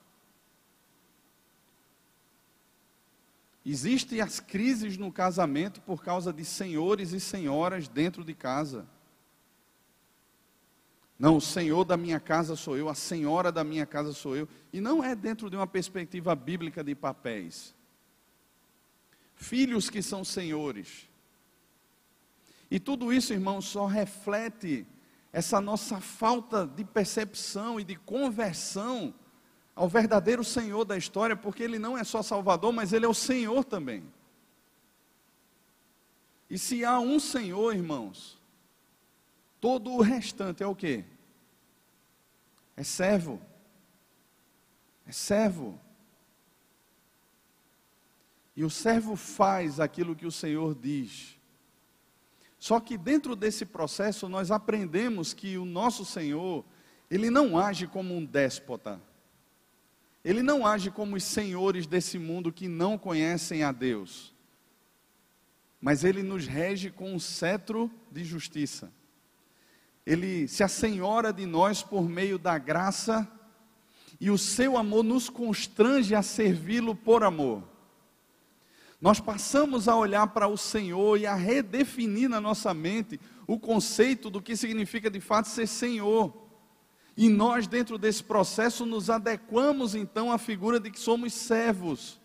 Existem 3.64 4.20
as 4.20 4.40
crises 4.40 4.96
no 4.96 5.12
casamento 5.12 5.80
por 5.82 6.02
causa 6.02 6.32
de 6.32 6.44
senhores 6.44 7.12
e 7.12 7.20
senhoras 7.20 7.88
dentro 7.88 8.24
de 8.24 8.34
casa. 8.34 8.86
Não, 11.18 11.36
o 11.36 11.40
senhor 11.40 11.84
da 11.84 11.98
minha 11.98 12.18
casa 12.18 12.56
sou 12.56 12.78
eu, 12.78 12.88
a 12.88 12.94
senhora 12.94 13.52
da 13.52 13.62
minha 13.62 13.84
casa 13.84 14.14
sou 14.14 14.34
eu. 14.34 14.48
E 14.72 14.80
não 14.80 15.04
é 15.04 15.14
dentro 15.14 15.50
de 15.50 15.56
uma 15.56 15.66
perspectiva 15.66 16.34
bíblica 16.34 16.82
de 16.82 16.94
papéis. 16.94 17.74
Filhos 19.34 19.90
que 19.90 20.02
são 20.02 20.24
senhores. 20.24 21.06
E 22.70 22.80
tudo 22.80 23.12
isso, 23.12 23.34
irmãos, 23.34 23.66
só 23.66 23.84
reflete 23.84 24.86
essa 25.30 25.60
nossa 25.60 26.00
falta 26.00 26.66
de 26.66 26.84
percepção 26.84 27.78
e 27.78 27.84
de 27.84 27.96
conversão 27.96 29.14
ao 29.80 29.88
verdadeiro 29.88 30.44
Senhor 30.44 30.84
da 30.84 30.94
história, 30.94 31.34
porque 31.34 31.62
Ele 31.62 31.78
não 31.78 31.96
é 31.96 32.04
só 32.04 32.22
Salvador, 32.22 32.70
mas 32.70 32.92
Ele 32.92 33.06
é 33.06 33.08
o 33.08 33.14
Senhor 33.14 33.64
também. 33.64 34.04
E 36.50 36.58
se 36.58 36.84
há 36.84 37.00
um 37.00 37.18
Senhor, 37.18 37.74
irmãos, 37.74 38.38
todo 39.58 39.90
o 39.90 40.02
restante 40.02 40.62
é 40.62 40.66
o 40.66 40.74
que? 40.74 41.02
É 42.76 42.82
servo. 42.82 43.40
É 45.06 45.12
servo. 45.12 45.80
E 48.54 48.62
o 48.62 48.68
servo 48.68 49.16
faz 49.16 49.80
aquilo 49.80 50.14
que 50.14 50.26
o 50.26 50.30
Senhor 50.30 50.74
diz. 50.74 51.38
Só 52.58 52.80
que 52.80 52.98
dentro 52.98 53.34
desse 53.34 53.64
processo 53.64 54.28
nós 54.28 54.50
aprendemos 54.50 55.32
que 55.32 55.56
o 55.56 55.64
nosso 55.64 56.04
Senhor, 56.04 56.66
ele 57.10 57.30
não 57.30 57.56
age 57.56 57.86
como 57.86 58.14
um 58.14 58.26
déspota. 58.26 59.00
Ele 60.24 60.42
não 60.42 60.66
age 60.66 60.90
como 60.90 61.16
os 61.16 61.24
senhores 61.24 61.86
desse 61.86 62.18
mundo 62.18 62.52
que 62.52 62.68
não 62.68 62.98
conhecem 62.98 63.62
a 63.62 63.72
Deus 63.72 64.34
mas 65.80 66.04
ele 66.04 66.22
nos 66.22 66.46
rege 66.46 66.90
com 66.90 67.14
um 67.14 67.18
cetro 67.18 67.90
de 68.10 68.22
justiça. 68.22 68.92
Ele 70.04 70.46
se 70.46 70.62
assenhora 70.62 71.32
de 71.32 71.46
nós 71.46 71.82
por 71.82 72.08
meio 72.08 72.38
da 72.38 72.58
graça 72.58 73.26
e 74.20 74.30
o 74.30 74.36
seu 74.36 74.76
amor 74.76 75.02
nos 75.02 75.30
constrange 75.30 76.14
a 76.14 76.22
servi-lo 76.22 76.94
por 76.94 77.24
amor. 77.24 77.62
Nós 79.00 79.18
passamos 79.18 79.88
a 79.88 79.96
olhar 79.96 80.26
para 80.26 80.46
o 80.46 80.58
Senhor 80.58 81.18
e 81.18 81.26
a 81.26 81.34
redefinir 81.34 82.28
na 82.28 82.40
nossa 82.40 82.74
mente 82.74 83.18
o 83.46 83.58
conceito 83.58 84.28
do 84.28 84.42
que 84.42 84.54
significa 84.56 85.08
de 85.08 85.20
fato 85.20 85.48
ser 85.48 85.66
Senhor. 85.66 86.49
E 87.20 87.28
nós, 87.28 87.66
dentro 87.66 87.98
desse 87.98 88.24
processo, 88.24 88.86
nos 88.86 89.10
adequamos 89.10 89.94
então 89.94 90.32
à 90.32 90.38
figura 90.38 90.80
de 90.80 90.90
que 90.90 90.98
somos 90.98 91.34
servos. 91.34 92.18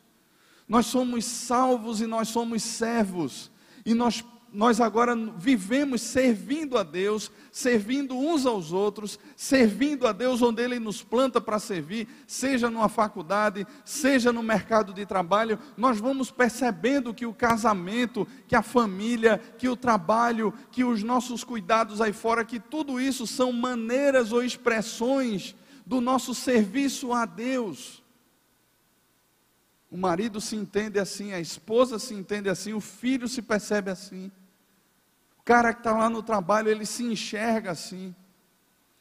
Nós 0.69 0.85
somos 0.85 1.25
salvos 1.25 1.99
e 1.99 2.07
nós 2.07 2.29
somos 2.29 2.63
servos. 2.63 3.51
E 3.85 3.93
nós, 3.93 4.23
nós 4.55 4.79
agora 4.79 5.13
vivemos 5.37 6.01
servindo 6.01 6.77
a 6.77 6.83
Deus, 6.83 7.29
servindo 7.51 8.17
uns 8.17 8.45
aos 8.45 8.71
outros, 8.71 9.19
servindo 9.35 10.07
a 10.07 10.13
Deus 10.13 10.41
onde 10.41 10.63
Ele 10.63 10.79
nos 10.79 11.03
planta 11.03 11.41
para 11.41 11.59
servir, 11.59 12.07
seja 12.25 12.69
numa 12.69 12.87
faculdade, 12.87 13.67
seja 13.83 14.31
no 14.31 14.41
mercado 14.41 14.93
de 14.93 15.05
trabalho. 15.05 15.59
Nós 15.75 15.99
vamos 15.99 16.31
percebendo 16.31 17.13
que 17.13 17.25
o 17.25 17.33
casamento, 17.33 18.25
que 18.47 18.55
a 18.55 18.61
família, 18.61 19.39
que 19.57 19.67
o 19.67 19.75
trabalho, 19.75 20.53
que 20.71 20.85
os 20.85 21.03
nossos 21.03 21.43
cuidados 21.43 21.99
aí 21.99 22.13
fora, 22.13 22.45
que 22.45 22.59
tudo 22.59 22.99
isso 22.99 23.27
são 23.27 23.51
maneiras 23.51 24.31
ou 24.31 24.41
expressões 24.41 25.53
do 25.85 25.99
nosso 25.99 26.33
serviço 26.33 27.11
a 27.11 27.25
Deus. 27.25 28.01
O 29.91 29.97
marido 29.97 30.39
se 30.39 30.55
entende 30.55 30.97
assim, 30.97 31.33
a 31.33 31.41
esposa 31.41 31.99
se 31.99 32.13
entende 32.13 32.47
assim, 32.47 32.71
o 32.71 32.79
filho 32.79 33.27
se 33.27 33.41
percebe 33.41 33.91
assim. 33.91 34.31
Cara 35.45 35.71
que 35.73 35.79
está 35.79 35.93
lá 35.95 36.09
no 36.09 36.23
trabalho, 36.23 36.69
ele 36.69 36.85
se 36.85 37.03
enxerga 37.03 37.71
assim. 37.71 38.13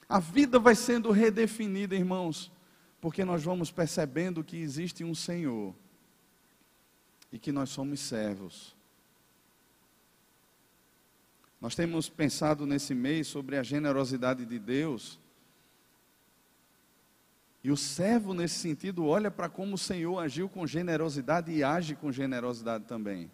A 0.07 0.21
vida 0.21 0.59
vai 0.59 0.75
sendo 0.75 1.11
redefinida, 1.11 1.97
irmãos, 1.97 2.53
porque 3.01 3.25
nós 3.25 3.43
vamos 3.43 3.71
percebendo 3.71 4.45
que 4.45 4.59
existe 4.59 5.03
um 5.03 5.15
Senhor 5.15 5.75
e 7.33 7.39
que 7.39 7.51
nós 7.51 7.71
somos 7.71 7.99
servos. 7.99 8.77
Nós 11.61 11.75
temos 11.75 12.11
pensado 12.11 12.67
nesse 12.67 12.95
mês 12.95 13.27
sobre 13.27 13.57
a 13.57 13.63
generosidade 13.63 14.45
de 14.45 14.59
Deus 14.59 15.19
e 17.65 17.71
o 17.71 17.77
servo, 17.79 18.35
nesse 18.35 18.57
sentido, 18.57 19.07
olha 19.07 19.31
para 19.31 19.49
como 19.49 19.77
o 19.77 19.79
Senhor 19.79 20.19
agiu 20.19 20.51
com 20.51 20.67
generosidade 20.67 21.51
e 21.51 21.65
age 21.65 21.95
com 21.95 22.13
generosidade 22.13 22.85
também. 22.85 23.31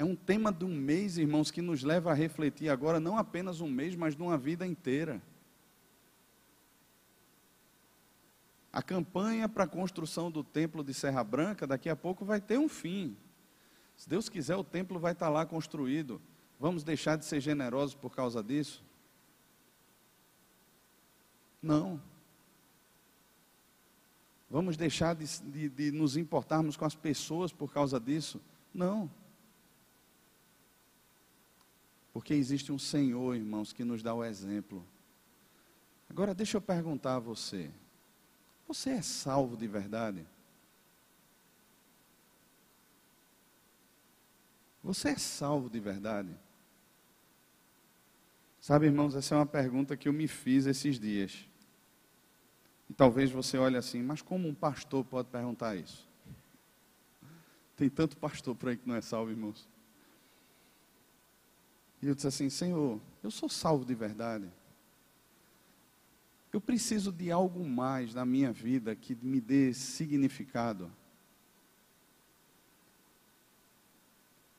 É 0.00 0.04
um 0.04 0.16
tema 0.16 0.50
de 0.50 0.64
um 0.64 0.74
mês, 0.74 1.18
irmãos, 1.18 1.50
que 1.50 1.60
nos 1.60 1.82
leva 1.82 2.10
a 2.10 2.14
refletir 2.14 2.70
agora, 2.70 2.98
não 2.98 3.18
apenas 3.18 3.60
um 3.60 3.68
mês, 3.68 3.94
mas 3.94 4.16
de 4.16 4.22
uma 4.22 4.38
vida 4.38 4.66
inteira. 4.66 5.20
A 8.72 8.82
campanha 8.82 9.46
para 9.46 9.64
a 9.64 9.68
construção 9.68 10.30
do 10.30 10.42
templo 10.42 10.82
de 10.82 10.94
Serra 10.94 11.22
Branca, 11.22 11.66
daqui 11.66 11.90
a 11.90 11.94
pouco 11.94 12.24
vai 12.24 12.40
ter 12.40 12.58
um 12.58 12.66
fim. 12.66 13.14
Se 13.94 14.08
Deus 14.08 14.30
quiser, 14.30 14.56
o 14.56 14.64
templo 14.64 14.98
vai 14.98 15.12
estar 15.12 15.28
lá 15.28 15.44
construído. 15.44 16.18
Vamos 16.58 16.82
deixar 16.82 17.16
de 17.16 17.26
ser 17.26 17.38
generosos 17.38 17.94
por 17.94 18.16
causa 18.16 18.42
disso? 18.42 18.82
Não. 21.60 22.00
Vamos 24.48 24.78
deixar 24.78 25.14
de, 25.14 25.26
de, 25.42 25.68
de, 25.68 25.92
nos 25.92 26.16
importarmos 26.16 26.74
com 26.74 26.86
as 26.86 26.94
pessoas 26.94 27.52
por 27.52 27.70
causa 27.70 28.00
disso? 28.00 28.40
Não. 28.72 29.10
Porque 32.12 32.34
existe 32.34 32.72
um 32.72 32.78
Senhor, 32.78 33.36
irmãos, 33.36 33.72
que 33.72 33.84
nos 33.84 34.02
dá 34.02 34.12
o 34.12 34.24
exemplo. 34.24 34.84
Agora, 36.08 36.34
deixa 36.34 36.56
eu 36.56 36.60
perguntar 36.60 37.16
a 37.16 37.20
você: 37.20 37.70
você 38.66 38.90
é 38.90 39.02
salvo 39.02 39.56
de 39.56 39.68
verdade? 39.68 40.26
Você 44.82 45.10
é 45.10 45.16
salvo 45.16 45.70
de 45.70 45.78
verdade? 45.78 46.34
Sabe, 48.60 48.86
irmãos, 48.86 49.14
essa 49.14 49.34
é 49.34 49.38
uma 49.38 49.46
pergunta 49.46 49.96
que 49.96 50.08
eu 50.08 50.12
me 50.12 50.26
fiz 50.26 50.66
esses 50.66 50.98
dias. 50.98 51.46
E 52.88 52.92
talvez 52.92 53.30
você 53.30 53.56
olhe 53.56 53.76
assim, 53.76 54.02
mas 54.02 54.20
como 54.20 54.48
um 54.48 54.54
pastor 54.54 55.04
pode 55.04 55.28
perguntar 55.28 55.76
isso? 55.76 56.08
Tem 57.76 57.88
tanto 57.88 58.16
pastor 58.16 58.54
por 58.54 58.68
aí 58.68 58.76
que 58.76 58.86
não 58.86 58.96
é 58.96 59.00
salvo, 59.00 59.30
irmãos. 59.30 59.66
E 62.02 62.08
eu 62.08 62.14
disse 62.14 62.26
assim: 62.26 62.48
Senhor, 62.48 63.00
eu 63.22 63.30
sou 63.30 63.48
salvo 63.48 63.84
de 63.84 63.94
verdade. 63.94 64.48
Eu 66.52 66.60
preciso 66.60 67.12
de 67.12 67.30
algo 67.30 67.64
mais 67.64 68.14
na 68.14 68.24
minha 68.24 68.52
vida 68.52 68.94
que 68.96 69.16
me 69.22 69.40
dê 69.40 69.72
significado. 69.72 70.90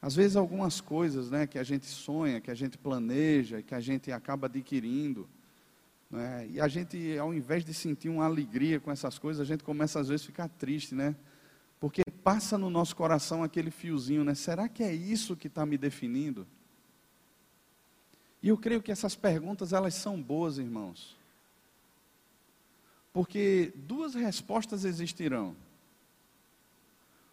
Às 0.01 0.15
vezes 0.15 0.36
algumas 0.36 0.82
coisas, 0.82 1.30
né, 1.30 1.45
que 1.45 1.60
a 1.60 1.63
gente 1.63 1.86
sonha, 1.86 2.41
que 2.41 2.49
a 2.49 2.56
gente 2.56 2.77
planeja, 2.77 3.62
que 3.62 3.75
a 3.75 3.80
gente 3.80 4.12
acaba 4.12 4.47
adquirindo, 4.47 5.30
né? 6.10 6.47
E 6.49 6.60
a 6.60 6.67
gente, 6.67 7.17
ao 7.17 7.34
invés 7.34 7.63
de 7.63 7.73
sentir 7.73 8.10
uma 8.10 8.25
alegria 8.25 8.80
com 8.80 8.91
essas 8.91 9.19
coisas, 9.19 9.41
a 9.41 9.45
gente 9.45 9.63
começa 9.63 9.99
às 9.99 10.08
vezes 10.08 10.25
a 10.25 10.27
ficar 10.27 10.49
triste, 10.49 10.95
né? 10.95 11.15
Porque 11.80 12.01
passa 12.23 12.58
no 12.58 12.69
nosso 12.69 12.95
coração 12.95 13.43
aquele 13.43 13.69
fiozinho, 13.69 14.23
né? 14.23 14.34
Será 14.34 14.67
que 14.67 14.82
é 14.82 14.93
isso 14.93 15.36
que 15.36 15.47
está 15.47 15.65
me 15.65 15.77
definindo? 15.77 16.47
E 18.41 18.49
eu 18.49 18.58
creio 18.58 18.82
que 18.82 18.91
essas 18.91 19.15
perguntas, 19.15 19.71
elas 19.71 19.93
são 19.93 20.21
boas, 20.21 20.58
irmãos. 20.58 21.15
Porque 23.13 23.73
duas 23.75 24.15
respostas 24.15 24.86
existirão. 24.86 25.56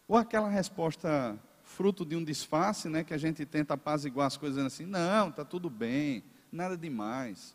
Ou 0.07 0.17
aquela 0.17 0.49
resposta 0.49 1.39
fruto 1.63 2.05
de 2.05 2.17
um 2.17 2.25
disfarce, 2.25 2.89
né, 2.89 3.05
que 3.05 3.15
a 3.15 3.19
gente 3.19 3.45
tenta 3.45 3.75
apaziguar 3.75 4.27
as 4.27 4.37
coisas 4.37 4.65
assim, 4.65 4.87
não, 4.87 5.29
está 5.29 5.45
tudo 5.45 5.69
bem, 5.71 6.25
nada 6.51 6.77
demais. 6.77 7.55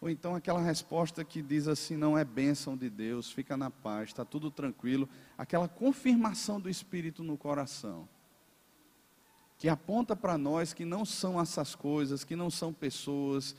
Ou 0.00 0.08
então 0.08 0.34
aquela 0.34 0.60
resposta 0.60 1.24
que 1.24 1.42
diz 1.42 1.68
assim: 1.68 1.96
não 1.96 2.16
é 2.16 2.24
bênção 2.24 2.76
de 2.76 2.88
Deus, 2.88 3.30
fica 3.30 3.56
na 3.56 3.70
paz, 3.70 4.08
está 4.08 4.24
tudo 4.24 4.50
tranquilo. 4.50 5.08
Aquela 5.36 5.68
confirmação 5.68 6.58
do 6.58 6.70
Espírito 6.70 7.22
no 7.22 7.36
coração. 7.36 8.08
Que 9.60 9.68
aponta 9.68 10.16
para 10.16 10.36
nós 10.36 10.72
que 10.72 10.84
não 10.84 11.04
são 11.04 11.40
essas 11.40 11.76
coisas, 11.76 12.24
que 12.24 12.34
não 12.34 12.50
são 12.50 12.72
pessoas, 12.72 13.54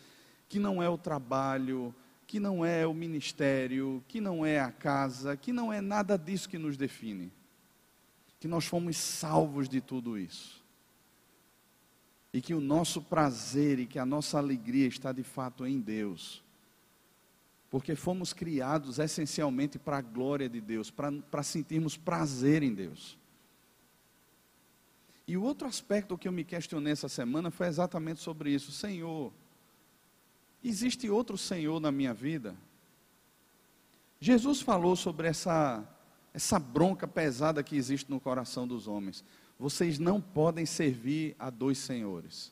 que 0.49 0.59
não 0.59 0.83
é 0.83 0.89
o 0.89 0.97
trabalho, 0.97 1.95
que 2.27 2.41
não 2.41 2.65
é 2.65 2.85
o 2.85 2.93
ministério, 2.93 4.03
que 4.09 4.19
não 4.19 4.45
é 4.45 4.59
a 4.59 4.69
casa, 4.69 5.37
que 5.37 5.53
não 5.53 5.71
é 5.71 5.79
nada 5.79 6.17
disso 6.17 6.49
que 6.49 6.57
nos 6.57 6.75
define. 6.75 7.31
Que 8.37 8.49
nós 8.49 8.65
fomos 8.65 8.97
salvos 8.97 9.69
de 9.69 9.79
tudo 9.79 10.17
isso 10.17 10.61
e 12.33 12.41
que 12.41 12.53
o 12.53 12.61
nosso 12.61 13.01
prazer 13.01 13.79
e 13.79 13.85
que 13.85 13.99
a 13.99 14.05
nossa 14.05 14.37
alegria 14.37 14.87
está 14.87 15.11
de 15.11 15.23
fato 15.23 15.65
em 15.65 15.79
Deus. 15.79 16.43
Porque 17.69 17.95
fomos 17.95 18.33
criados 18.33 18.99
essencialmente 18.99 19.77
para 19.77 19.97
a 19.97 20.01
glória 20.01 20.49
de 20.49 20.61
Deus, 20.61 20.89
para, 20.89 21.43
sentirmos 21.43 21.97
prazer 21.97 22.63
em 22.63 22.73
Deus. 22.73 23.17
E 25.31 25.37
o 25.37 25.43
outro 25.43 25.65
aspecto 25.65 26.17
que 26.17 26.27
eu 26.27 26.31
me 26.33 26.43
questionei 26.43 26.91
essa 26.91 27.07
semana 27.07 27.49
foi 27.49 27.67
exatamente 27.67 28.19
sobre 28.19 28.53
isso. 28.53 28.69
Senhor, 28.69 29.31
existe 30.61 31.09
outro 31.09 31.37
Senhor 31.37 31.79
na 31.79 31.89
minha 31.89 32.13
vida? 32.13 32.53
Jesus 34.19 34.59
falou 34.59 34.93
sobre 34.93 35.29
essa, 35.29 35.87
essa 36.33 36.59
bronca 36.59 37.07
pesada 37.07 37.63
que 37.63 37.77
existe 37.77 38.11
no 38.11 38.19
coração 38.19 38.67
dos 38.67 38.89
homens. 38.89 39.23
Vocês 39.57 39.97
não 39.97 40.19
podem 40.19 40.65
servir 40.65 41.33
a 41.39 41.49
dois 41.49 41.77
senhores. 41.77 42.51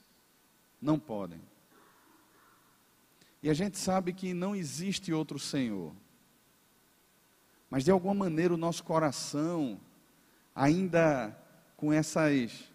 Não 0.82 0.98
podem. 0.98 1.42
E 3.44 3.50
a 3.50 3.54
gente 3.54 3.78
sabe 3.78 4.14
que 4.14 4.34
não 4.34 4.56
existe 4.56 5.12
outro 5.12 5.38
Senhor. 5.38 5.94
Mas 7.70 7.84
de 7.84 7.92
alguma 7.92 8.14
maneira 8.14 8.54
o 8.54 8.58
nosso 8.58 8.86
coração, 8.86 9.78
ainda 10.56 11.38
com 11.76 11.92
essas 11.92 12.69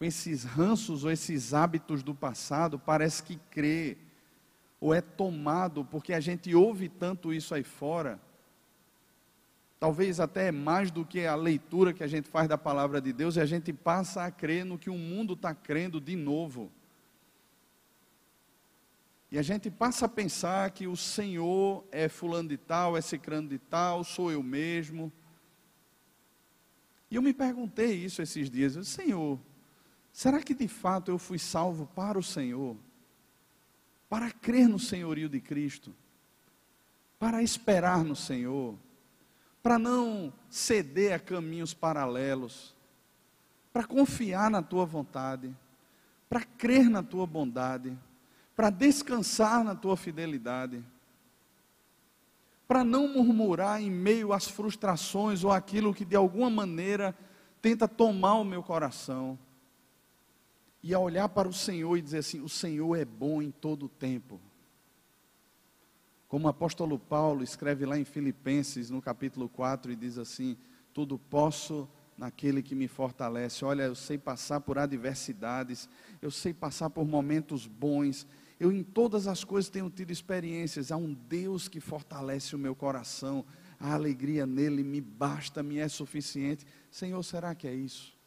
com 0.00 0.06
esses 0.06 0.44
ranços 0.44 1.04
ou 1.04 1.10
esses 1.10 1.52
hábitos 1.52 2.02
do 2.02 2.14
passado, 2.14 2.78
parece 2.78 3.22
que 3.22 3.36
crê 3.50 3.98
ou 4.80 4.94
é 4.94 5.02
tomado, 5.02 5.84
porque 5.84 6.14
a 6.14 6.20
gente 6.20 6.54
ouve 6.54 6.88
tanto 6.88 7.34
isso 7.34 7.54
aí 7.54 7.62
fora, 7.62 8.18
talvez 9.78 10.18
até 10.18 10.50
mais 10.50 10.90
do 10.90 11.04
que 11.04 11.26
a 11.26 11.34
leitura 11.34 11.92
que 11.92 12.02
a 12.02 12.06
gente 12.06 12.30
faz 12.30 12.48
da 12.48 12.56
palavra 12.56 12.98
de 12.98 13.12
Deus, 13.12 13.36
e 13.36 13.40
a 13.40 13.44
gente 13.44 13.74
passa 13.74 14.24
a 14.24 14.30
crer 14.30 14.64
no 14.64 14.78
que 14.78 14.88
o 14.88 14.96
mundo 14.96 15.34
está 15.34 15.54
crendo 15.54 16.00
de 16.00 16.16
novo. 16.16 16.72
E 19.30 19.38
a 19.38 19.42
gente 19.42 19.70
passa 19.70 20.06
a 20.06 20.08
pensar 20.08 20.70
que 20.70 20.86
o 20.86 20.96
Senhor 20.96 21.84
é 21.92 22.08
fulano 22.08 22.48
de 22.48 22.56
tal, 22.56 22.96
é 22.96 23.02
cicrano 23.02 23.50
de 23.50 23.58
tal, 23.58 24.02
sou 24.02 24.32
eu 24.32 24.42
mesmo. 24.42 25.12
E 27.10 27.16
eu 27.16 27.20
me 27.20 27.34
perguntei 27.34 27.92
isso 28.02 28.22
esses 28.22 28.48
dias, 28.48 28.76
eu, 28.76 28.82
Senhor, 28.82 29.38
será 30.12 30.40
que 30.40 30.54
de 30.54 30.68
fato 30.68 31.10
eu 31.10 31.18
fui 31.18 31.38
salvo 31.38 31.86
para 31.94 32.18
o 32.18 32.22
Senhor? 32.22 32.76
Para 34.08 34.30
crer 34.30 34.68
no 34.68 34.78
senhorio 34.78 35.28
de 35.28 35.40
Cristo? 35.40 35.94
Para 37.18 37.42
esperar 37.42 38.04
no 38.04 38.16
Senhor? 38.16 38.76
Para 39.62 39.78
não 39.78 40.32
ceder 40.48 41.12
a 41.12 41.18
caminhos 41.18 41.74
paralelos? 41.74 42.74
Para 43.72 43.84
confiar 43.84 44.50
na 44.50 44.62
tua 44.62 44.84
vontade? 44.84 45.54
Para 46.28 46.42
crer 46.42 46.88
na 46.88 47.02
tua 47.02 47.26
bondade? 47.26 47.96
para 48.60 48.68
descansar 48.68 49.64
na 49.64 49.74
tua 49.74 49.96
fidelidade, 49.96 50.84
para 52.68 52.84
não 52.84 53.08
murmurar 53.08 53.80
em 53.80 53.90
meio 53.90 54.34
às 54.34 54.46
frustrações 54.46 55.42
ou 55.42 55.50
aquilo 55.50 55.94
que 55.94 56.04
de 56.04 56.14
alguma 56.14 56.50
maneira 56.50 57.16
tenta 57.62 57.88
tomar 57.88 58.34
o 58.34 58.44
meu 58.44 58.62
coração, 58.62 59.38
e 60.82 60.94
a 60.94 60.98
olhar 60.98 61.28
para 61.28 61.48
o 61.48 61.52
Senhor 61.52 61.96
e 61.96 62.02
dizer 62.02 62.18
assim: 62.18 62.40
o 62.40 62.48
Senhor 62.48 62.96
é 62.96 63.04
bom 63.04 63.42
em 63.42 63.50
todo 63.50 63.86
o 63.86 63.88
tempo. 63.88 64.40
Como 66.28 66.46
o 66.46 66.50
apóstolo 66.50 66.98
Paulo 66.98 67.42
escreve 67.42 67.84
lá 67.84 67.98
em 67.98 68.04
Filipenses, 68.04 68.88
no 68.88 69.02
capítulo 69.02 69.48
4, 69.48 69.92
e 69.92 69.96
diz 69.96 70.16
assim: 70.16 70.56
Tudo 70.94 71.18
posso 71.18 71.88
naquele 72.16 72.62
que 72.62 72.74
me 72.74 72.86
fortalece. 72.86 73.64
Olha, 73.64 73.84
eu 73.84 73.94
sei 73.94 74.16
passar 74.16 74.60
por 74.60 74.78
adversidades, 74.78 75.88
eu 76.20 76.30
sei 76.30 76.54
passar 76.54 76.90
por 76.90 77.06
momentos 77.06 77.66
bons, 77.66 78.26
eu 78.60 78.70
em 78.70 78.84
todas 78.84 79.26
as 79.26 79.42
coisas 79.42 79.70
tenho 79.70 79.88
tido 79.88 80.10
experiências. 80.10 80.92
Há 80.92 80.96
um 80.96 81.14
Deus 81.14 81.66
que 81.66 81.80
fortalece 81.80 82.54
o 82.54 82.58
meu 82.58 82.76
coração. 82.76 83.44
A 83.78 83.94
alegria 83.94 84.46
nele 84.46 84.84
me 84.84 85.00
basta, 85.00 85.62
me 85.62 85.78
é 85.78 85.88
suficiente. 85.88 86.66
Senhor, 86.90 87.22
será 87.22 87.54
que 87.54 87.66
é 87.66 87.74
isso? 87.74 88.19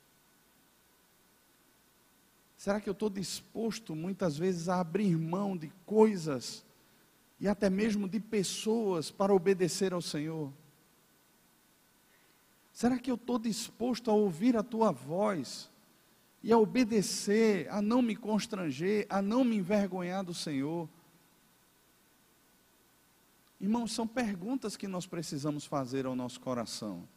Será 2.64 2.80
que 2.80 2.88
eu 2.88 2.94
estou 2.94 3.10
disposto 3.10 3.94
muitas 3.94 4.38
vezes 4.38 4.70
a 4.70 4.80
abrir 4.80 5.18
mão 5.18 5.58
de 5.58 5.68
coisas 5.86 6.64
e 7.38 7.46
até 7.46 7.70
mesmo 7.70 8.08
de 8.08 8.22
pessoas 8.22 9.12
para 9.12 9.34
obedecer 9.34 9.92
ao 9.92 10.02
Senhor? 10.02 10.50
Será 12.72 12.98
que 12.98 13.12
eu 13.12 13.16
estou 13.16 13.38
disposto 13.38 14.10
a 14.10 14.14
ouvir 14.14 14.56
a 14.56 14.64
tua 14.64 14.94
voz? 14.94 15.70
e 16.42 16.54
a 16.54 16.58
obedecer, 16.58 17.70
a 17.70 17.82
não 17.82 18.02
me 18.02 18.16
constranger, 18.16 19.06
a 19.10 19.22
não 19.22 19.44
me 19.44 19.58
envergonhar 19.58 20.24
do 20.24 20.34
Senhor. 20.34 20.90
Irmãos, 23.60 23.92
são 23.92 24.08
perguntas 24.08 24.78
que 24.78 24.88
nós 24.88 25.06
precisamos 25.06 25.66
fazer 25.66 26.06
ao 26.06 26.16
nosso 26.16 26.40
coração. 26.40 27.08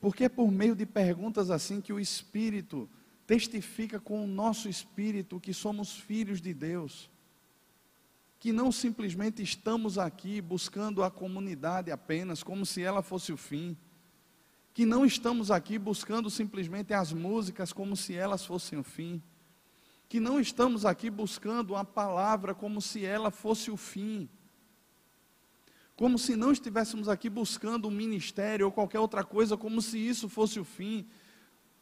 Porque 0.00 0.24
é 0.24 0.28
por 0.28 0.50
meio 0.50 0.74
de 0.74 0.84
perguntas 0.84 1.50
assim 1.50 1.80
que 1.80 1.92
o 1.94 2.00
Espírito 2.00 2.88
testifica 3.28 4.00
com 4.00 4.24
o 4.24 4.26
nosso 4.26 4.68
espírito 4.68 5.38
que 5.38 5.54
somos 5.54 5.92
filhos 5.94 6.40
de 6.40 6.52
Deus. 6.52 7.08
Que 8.40 8.52
não 8.52 8.72
simplesmente 8.72 9.40
estamos 9.40 9.98
aqui 9.98 10.40
buscando 10.40 11.04
a 11.04 11.10
comunidade 11.10 11.92
apenas, 11.92 12.42
como 12.42 12.66
se 12.66 12.82
ela 12.82 13.02
fosse 13.02 13.32
o 13.32 13.36
fim 13.36 13.76
que 14.78 14.86
não 14.86 15.04
estamos 15.04 15.50
aqui 15.50 15.76
buscando 15.76 16.30
simplesmente 16.30 16.94
as 16.94 17.12
músicas 17.12 17.72
como 17.72 17.96
se 17.96 18.14
elas 18.14 18.46
fossem 18.46 18.78
o 18.78 18.84
fim, 18.84 19.20
que 20.08 20.20
não 20.20 20.38
estamos 20.38 20.86
aqui 20.86 21.10
buscando 21.10 21.74
a 21.74 21.84
palavra 21.84 22.54
como 22.54 22.80
se 22.80 23.04
ela 23.04 23.32
fosse 23.32 23.72
o 23.72 23.76
fim, 23.76 24.28
como 25.96 26.16
se 26.16 26.36
não 26.36 26.52
estivéssemos 26.52 27.08
aqui 27.08 27.28
buscando 27.28 27.88
um 27.88 27.90
ministério 27.90 28.66
ou 28.66 28.70
qualquer 28.70 29.00
outra 29.00 29.24
coisa 29.24 29.56
como 29.56 29.82
se 29.82 29.98
isso 29.98 30.28
fosse 30.28 30.60
o 30.60 30.64
fim, 30.64 31.08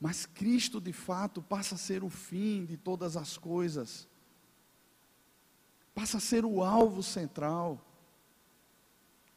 mas 0.00 0.26
Cristo 0.26 0.80
de 0.80 0.92
fato 0.92 1.42
passa 1.42 1.74
a 1.74 1.78
ser 1.78 2.04
o 2.04 2.10
fim 2.10 2.64
de 2.64 2.76
todas 2.76 3.16
as 3.16 3.38
coisas, 3.38 4.08
passa 5.94 6.18
a 6.18 6.20
ser 6.20 6.44
o 6.44 6.62
alvo 6.62 7.02
central, 7.02 7.80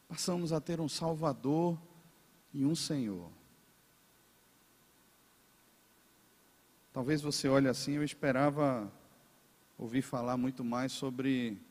passamos 0.07 0.51
a 0.51 0.59
ter 0.59 0.81
um 0.81 0.89
Salvador 0.89 1.79
e 2.53 2.65
um 2.65 2.75
Senhor. 2.75 3.31
Talvez 6.91 7.21
você 7.21 7.47
olhe 7.47 7.67
assim, 7.67 7.93
eu 7.93 8.03
esperava 8.03 8.91
ouvir 9.77 10.01
falar 10.01 10.35
muito 10.35 10.63
mais 10.65 10.91
sobre 10.91 11.61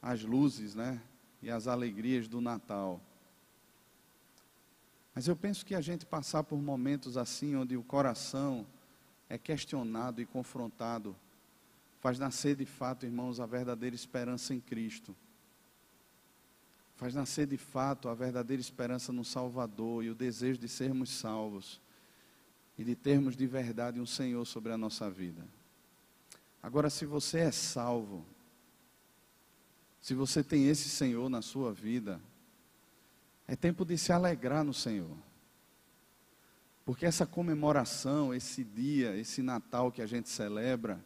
as 0.00 0.22
luzes, 0.22 0.74
né? 0.74 1.02
E 1.42 1.50
as 1.50 1.66
alegrias 1.66 2.26
do 2.26 2.40
Natal. 2.40 3.00
Mas 5.14 5.28
eu 5.28 5.36
penso 5.36 5.64
que 5.64 5.74
a 5.74 5.80
gente 5.80 6.04
passar 6.04 6.42
por 6.42 6.60
momentos 6.60 7.16
assim, 7.16 7.54
onde 7.54 7.76
o 7.76 7.82
coração 7.82 8.66
é 9.28 9.38
questionado 9.38 10.20
e 10.20 10.26
confrontado, 10.26 11.14
faz 12.00 12.18
nascer 12.18 12.56
de 12.56 12.66
fato, 12.66 13.06
irmãos, 13.06 13.38
a 13.38 13.46
verdadeira 13.46 13.94
esperança 13.94 14.52
em 14.52 14.60
Cristo. 14.60 15.14
Faz 16.96 17.14
nascer 17.14 17.46
de 17.46 17.56
fato 17.56 18.08
a 18.08 18.14
verdadeira 18.14 18.60
esperança 18.60 19.12
no 19.12 19.24
Salvador 19.24 20.04
e 20.04 20.10
o 20.10 20.14
desejo 20.14 20.58
de 20.58 20.68
sermos 20.68 21.10
salvos 21.10 21.80
e 22.76 22.84
de 22.84 22.94
termos 22.94 23.36
de 23.36 23.46
verdade 23.46 24.00
um 24.00 24.06
Senhor 24.06 24.44
sobre 24.44 24.72
a 24.72 24.78
nossa 24.78 25.08
vida. 25.08 25.46
Agora, 26.62 26.90
se 26.90 27.04
você 27.04 27.38
é 27.40 27.50
salvo, 27.50 28.24
se 30.00 30.14
você 30.14 30.42
tem 30.42 30.66
esse 30.66 30.88
Senhor 30.88 31.28
na 31.28 31.42
sua 31.42 31.72
vida, 31.72 32.20
é 33.46 33.54
tempo 33.54 33.84
de 33.84 33.96
se 33.98 34.12
alegrar 34.12 34.64
no 34.64 34.72
Senhor. 34.74 35.16
Porque 36.84 37.06
essa 37.06 37.26
comemoração, 37.26 38.34
esse 38.34 38.62
dia, 38.62 39.16
esse 39.16 39.42
Natal 39.42 39.90
que 39.90 40.02
a 40.02 40.06
gente 40.06 40.28
celebra, 40.28 41.02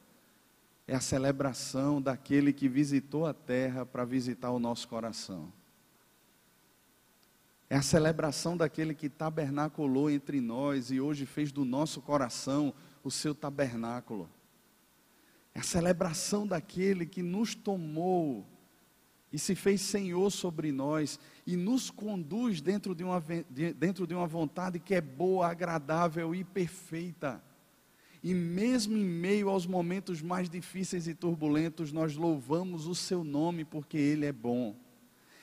é 0.87 0.95
a 0.95 1.01
celebração 1.01 2.01
daquele 2.01 2.53
que 2.53 2.69
visitou 2.69 3.27
a 3.27 3.35
terra 3.35 3.85
para 3.85 4.05
visitar 4.05 4.51
o 4.51 4.59
nosso 4.59 4.89
coração. 4.89 5.53
É 7.71 7.77
a 7.77 7.83
celebração 7.83 8.57
daquele 8.57 8.95
que 8.95 9.09
tabernaculou 9.09 10.11
entre 10.11 10.41
nós 10.41 10.91
e 10.91 11.01
hoje 11.01 11.27
fez 11.27 11.53
do 11.53 11.65
nosso 11.65 12.01
coração 12.01 12.73
o 13.05 13.11
seu 13.11 13.35
tabernáculo. 13.35 14.29
É 15.55 15.61
a 15.61 15.63
celebração 15.63 16.47
daquele 16.47 17.05
que 17.05 17.23
nos 17.23 17.55
tomou 17.55 18.47
e 19.33 19.39
se 19.39 19.55
fez 19.55 19.81
Senhor 19.81 20.31
sobre 20.31 20.73
nós 20.73 21.19
e 21.47 21.57
nos 21.57 21.91
conduz 21.91 22.61
dentro 22.61 22.95
de 22.95 23.05
uma, 23.05 23.23
dentro 23.77 24.07
de 24.07 24.15
uma 24.15 24.27
vontade 24.27 24.79
que 24.79 24.95
é 24.95 25.01
boa, 25.01 25.49
agradável 25.49 26.35
e 26.35 26.43
perfeita. 26.43 27.43
E 28.23 28.35
mesmo 28.35 28.97
em 28.97 29.05
meio 29.05 29.49
aos 29.49 29.67
momentos 29.67 30.23
mais 30.23 30.49
difíceis 30.49 31.07
e 31.07 31.15
turbulentos, 31.15 31.93
nós 31.93 32.17
louvamos 32.17 32.87
o 32.87 32.95
seu 32.95 33.23
nome 33.23 33.65
porque 33.65 33.97
ele 33.97 34.27
é 34.27 34.33
bom 34.33 34.75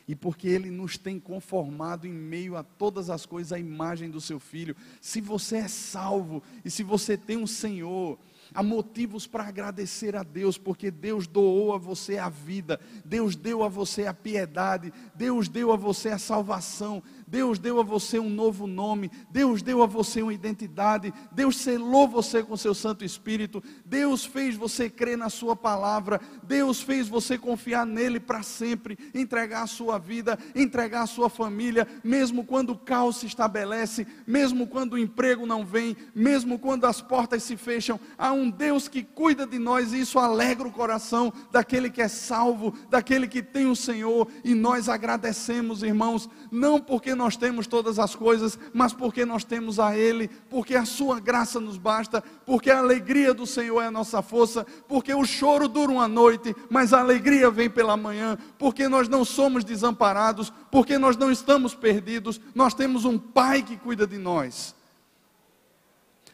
e 0.08 0.16
porque 0.16 0.48
Ele 0.48 0.70
nos 0.70 0.98
tem 0.98 1.20
conformado 1.20 2.06
em 2.06 2.14
meio 2.14 2.56
a 2.56 2.64
todas 2.64 3.10
as 3.10 3.26
coisas 3.26 3.52
à 3.52 3.60
imagem 3.60 4.10
do 4.10 4.22
Seu 4.22 4.40
Filho. 4.40 4.76
Se 5.02 5.20
você 5.20 5.58
é 5.58 5.68
salvo 5.68 6.44
e 6.64 6.70
se 6.70 6.84
você 6.84 7.18
tem 7.18 7.38
um 7.38 7.48
Senhor, 7.48 8.20
há 8.56 8.64
motivos 8.64 9.28
para 9.28 9.44
agradecer 9.44 10.16
a 10.16 10.24
Deus, 10.24 10.58
porque 10.58 10.90
Deus 10.90 11.28
doou 11.28 11.74
a 11.74 11.78
você 11.78 12.18
a 12.18 12.30
vida, 12.30 12.80
Deus 13.04 13.36
deu 13.36 13.64
a 13.64 13.68
você 13.68 14.08
a 14.08 14.14
piedade, 14.14 14.94
Deus 15.14 15.50
deu 15.50 15.74
a 15.74 15.76
você 15.76 16.10
a 16.10 16.18
salvação, 16.18 17.04
Deus 17.28 17.58
deu 17.58 17.80
a 17.80 17.84
você 17.84 18.20
um 18.20 18.30
novo 18.30 18.68
nome, 18.68 19.12
Deus 19.30 19.62
deu 19.62 19.82
a 19.82 19.86
você 19.86 20.22
uma 20.22 20.34
identidade, 20.34 21.14
Deus 21.32 21.58
selou 21.58 22.08
você 22.08 22.44
com 22.44 22.56
seu 22.56 22.74
Santo 22.74 23.04
Espírito, 23.04 23.64
Deus 23.86 24.26
fez 24.26 24.56
você 24.56 24.90
crer 24.90 25.18
na 25.18 25.30
Sua 25.30 25.56
palavra, 25.56 26.22
Deus 26.44 26.82
fez 26.82 27.08
você 27.08 27.38
confiar 27.38 27.86
nele 27.86 28.20
para 28.20 28.44
sempre, 28.44 28.98
entregar 29.14 29.64
a 29.64 29.68
sua 29.68 29.98
vida, 29.98 30.38
entregar 30.56 31.04
a 31.04 31.08
sua 31.08 31.30
família, 31.30 31.88
mesmo 32.04 32.44
quando 32.44 32.72
o 32.72 32.78
caos 32.78 33.18
se 33.18 33.26
estabelece, 33.26 34.06
mesmo 34.28 34.68
quando 34.68 34.94
o 34.94 35.00
emprego 35.00 35.46
não 35.46 35.66
vem, 35.66 35.96
mesmo 36.14 36.60
quando 36.60 36.86
as 36.86 37.02
portas 37.02 37.44
se 37.44 37.58
fecham, 37.58 38.00
há 38.18 38.32
um 38.32 38.50
Deus 38.50 38.88
que 38.88 39.04
cuida 39.04 39.48
de 39.48 39.58
nós 39.58 39.94
e 39.94 40.02
isso 40.02 40.20
alegra 40.20 40.68
o 40.68 40.72
coração 40.72 41.34
daquele 41.52 41.90
que 41.90 42.02
é 42.02 42.08
salvo, 42.08 42.74
daquele 42.90 43.28
que 43.28 43.42
tem 43.42 43.66
o 43.66 43.76
Senhor, 43.76 44.28
e 44.44 44.54
nós 44.54 44.88
agradecemos, 44.88 45.82
irmãos, 45.82 46.30
não 46.52 46.80
porque 46.80 47.15
nós 47.16 47.36
temos 47.36 47.66
todas 47.66 47.98
as 47.98 48.14
coisas, 48.14 48.60
mas 48.74 48.94
porque 48.94 49.26
nós 49.26 49.44
temos 49.44 49.80
a 49.80 49.98
Ele, 49.98 50.28
porque 50.50 50.76
a 50.76 50.86
Sua 50.86 51.20
graça 51.20 51.60
nos 51.60 51.78
basta, 51.78 52.24
porque 52.46 52.70
a 52.70 52.80
alegria 52.80 53.34
do 53.34 53.46
Senhor 53.48 53.82
é 53.82 53.88
a 53.88 53.92
nossa 53.92 54.22
força, 54.22 54.66
porque 54.88 55.14
o 55.14 55.26
choro 55.26 55.68
dura 55.68 55.92
uma 55.92 56.08
noite, 56.08 56.56
mas 56.70 56.94
a 56.94 57.00
alegria 57.00 57.50
vem 57.50 57.70
pela 57.70 57.98
manhã, 57.98 58.38
porque 58.60 58.88
nós 58.88 59.08
não 59.08 59.24
somos 59.24 59.64
desamparados, 59.64 60.52
porque 60.70 60.98
nós 60.98 61.18
não 61.18 61.32
estamos 61.32 61.74
perdidos, 61.74 62.40
nós 62.54 62.74
temos 62.74 63.06
um 63.06 63.18
Pai 63.18 63.64
que 63.64 63.78
cuida 63.78 64.06
de 64.06 64.18
nós. 64.18 64.76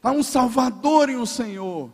Há 0.03 0.11
um 0.11 0.23
Salvador 0.23 1.09
em 1.09 1.17
o 1.17 1.25
Senhor. 1.25 1.91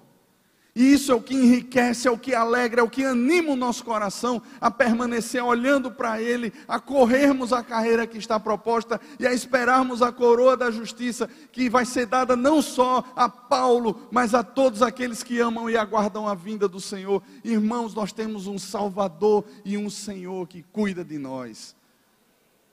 E 0.78 0.93
isso 0.93 1.11
é 1.11 1.15
o 1.15 1.21
que 1.23 1.34
enriquece, 1.34 2.07
é 2.07 2.11
o 2.11 2.19
que 2.19 2.36
alegra, 2.36 2.82
é 2.82 2.84
o 2.84 2.89
que 2.89 3.03
anima 3.03 3.53
o 3.53 3.55
nosso 3.55 3.84
coração 3.84 4.39
a 4.61 4.69
permanecer 4.69 5.43
olhando 5.43 5.89
para 5.89 6.21
Ele, 6.21 6.53
a 6.67 6.80
corrermos 6.80 7.51
a 7.51 7.63
carreira 7.63 8.05
que 8.05 8.19
está 8.19 8.39
proposta 8.39 9.01
e 9.19 9.25
a 9.25 9.34
esperarmos 9.34 10.03
a 10.03 10.11
coroa 10.11 10.55
da 10.55 10.69
justiça 10.69 11.28
que 11.51 11.67
vai 11.67 11.84
ser 11.84 12.05
dada 12.05 12.36
não 12.36 12.61
só 12.61 13.03
a 13.15 13.28
Paulo, 13.28 14.07
mas 14.11 14.36
a 14.36 14.43
todos 14.43 14.84
aqueles 14.84 15.23
que 15.23 15.39
amam 15.39 15.67
e 15.67 15.75
aguardam 15.75 16.28
a 16.28 16.36
vinda 16.36 16.67
do 16.67 16.80
Senhor. 16.80 17.23
Irmãos, 17.43 17.95
nós 17.95 18.11
temos 18.11 18.45
um 18.45 18.59
Salvador 18.59 19.45
e 19.65 19.80
um 19.80 19.89
Senhor 19.89 20.47
que 20.47 20.61
cuida 20.61 21.03
de 21.03 21.17
nós. 21.17 21.75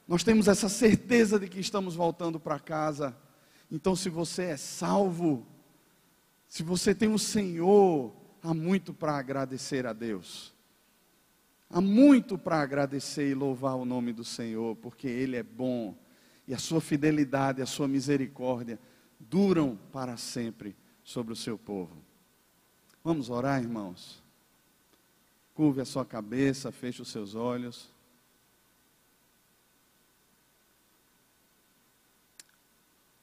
Nós 0.06 0.22
temos 0.22 0.46
essa 0.46 0.68
certeza 0.68 1.38
de 1.38 1.48
que 1.48 1.58
estamos 1.58 1.96
voltando 1.96 2.38
para 2.38 2.60
casa. 2.60 3.16
Então, 3.72 3.96
se 3.96 4.10
você 4.10 4.42
é 4.42 4.56
salvo, 4.58 5.46
se 6.54 6.62
você 6.62 6.94
tem 6.94 7.12
o 7.12 7.18
Senhor, 7.18 8.14
há 8.40 8.54
muito 8.54 8.94
para 8.94 9.18
agradecer 9.18 9.88
a 9.88 9.92
Deus. 9.92 10.54
Há 11.68 11.80
muito 11.80 12.38
para 12.38 12.60
agradecer 12.60 13.28
e 13.28 13.34
louvar 13.34 13.74
o 13.74 13.84
nome 13.84 14.12
do 14.12 14.22
Senhor, 14.22 14.76
porque 14.76 15.08
Ele 15.08 15.34
é 15.34 15.42
bom 15.42 15.98
e 16.46 16.54
a 16.54 16.58
sua 16.58 16.80
fidelidade, 16.80 17.60
a 17.60 17.66
sua 17.66 17.88
misericórdia 17.88 18.78
duram 19.18 19.76
para 19.90 20.16
sempre 20.16 20.76
sobre 21.02 21.32
o 21.32 21.36
seu 21.36 21.58
povo. 21.58 21.96
Vamos 23.02 23.30
orar, 23.30 23.60
irmãos? 23.60 24.22
Curve 25.54 25.80
a 25.80 25.84
sua 25.84 26.04
cabeça, 26.04 26.70
feche 26.70 27.02
os 27.02 27.08
seus 27.08 27.34
olhos. 27.34 27.90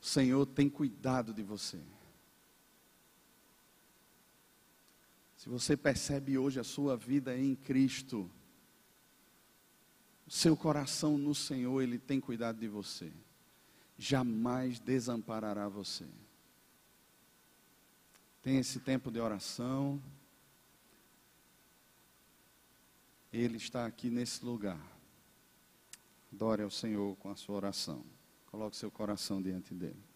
O 0.01 0.05
Senhor 0.05 0.45
tem 0.47 0.67
cuidado 0.67 1.33
de 1.33 1.43
você. 1.43 1.79
Se 5.41 5.49
você 5.49 5.75
percebe 5.75 6.37
hoje 6.37 6.59
a 6.59 6.63
sua 6.63 6.95
vida 6.95 7.35
em 7.35 7.55
Cristo, 7.55 8.29
seu 10.27 10.55
coração 10.55 11.17
no 11.17 11.33
Senhor, 11.33 11.81
Ele 11.81 11.97
tem 11.97 12.19
cuidado 12.19 12.59
de 12.59 12.67
você. 12.67 13.11
Jamais 13.97 14.79
desamparará 14.79 15.67
você. 15.67 16.05
Tem 18.43 18.59
esse 18.59 18.81
tempo 18.81 19.09
de 19.09 19.19
oração. 19.19 19.99
Ele 23.33 23.57
está 23.57 23.87
aqui 23.87 24.11
nesse 24.11 24.45
lugar. 24.45 24.79
Adore 26.31 26.61
ao 26.61 26.69
Senhor 26.69 27.15
com 27.15 27.31
a 27.31 27.35
sua 27.35 27.55
oração. 27.55 28.05
Coloque 28.45 28.77
seu 28.77 28.91
coração 28.91 29.41
diante 29.41 29.73
dele. 29.73 30.10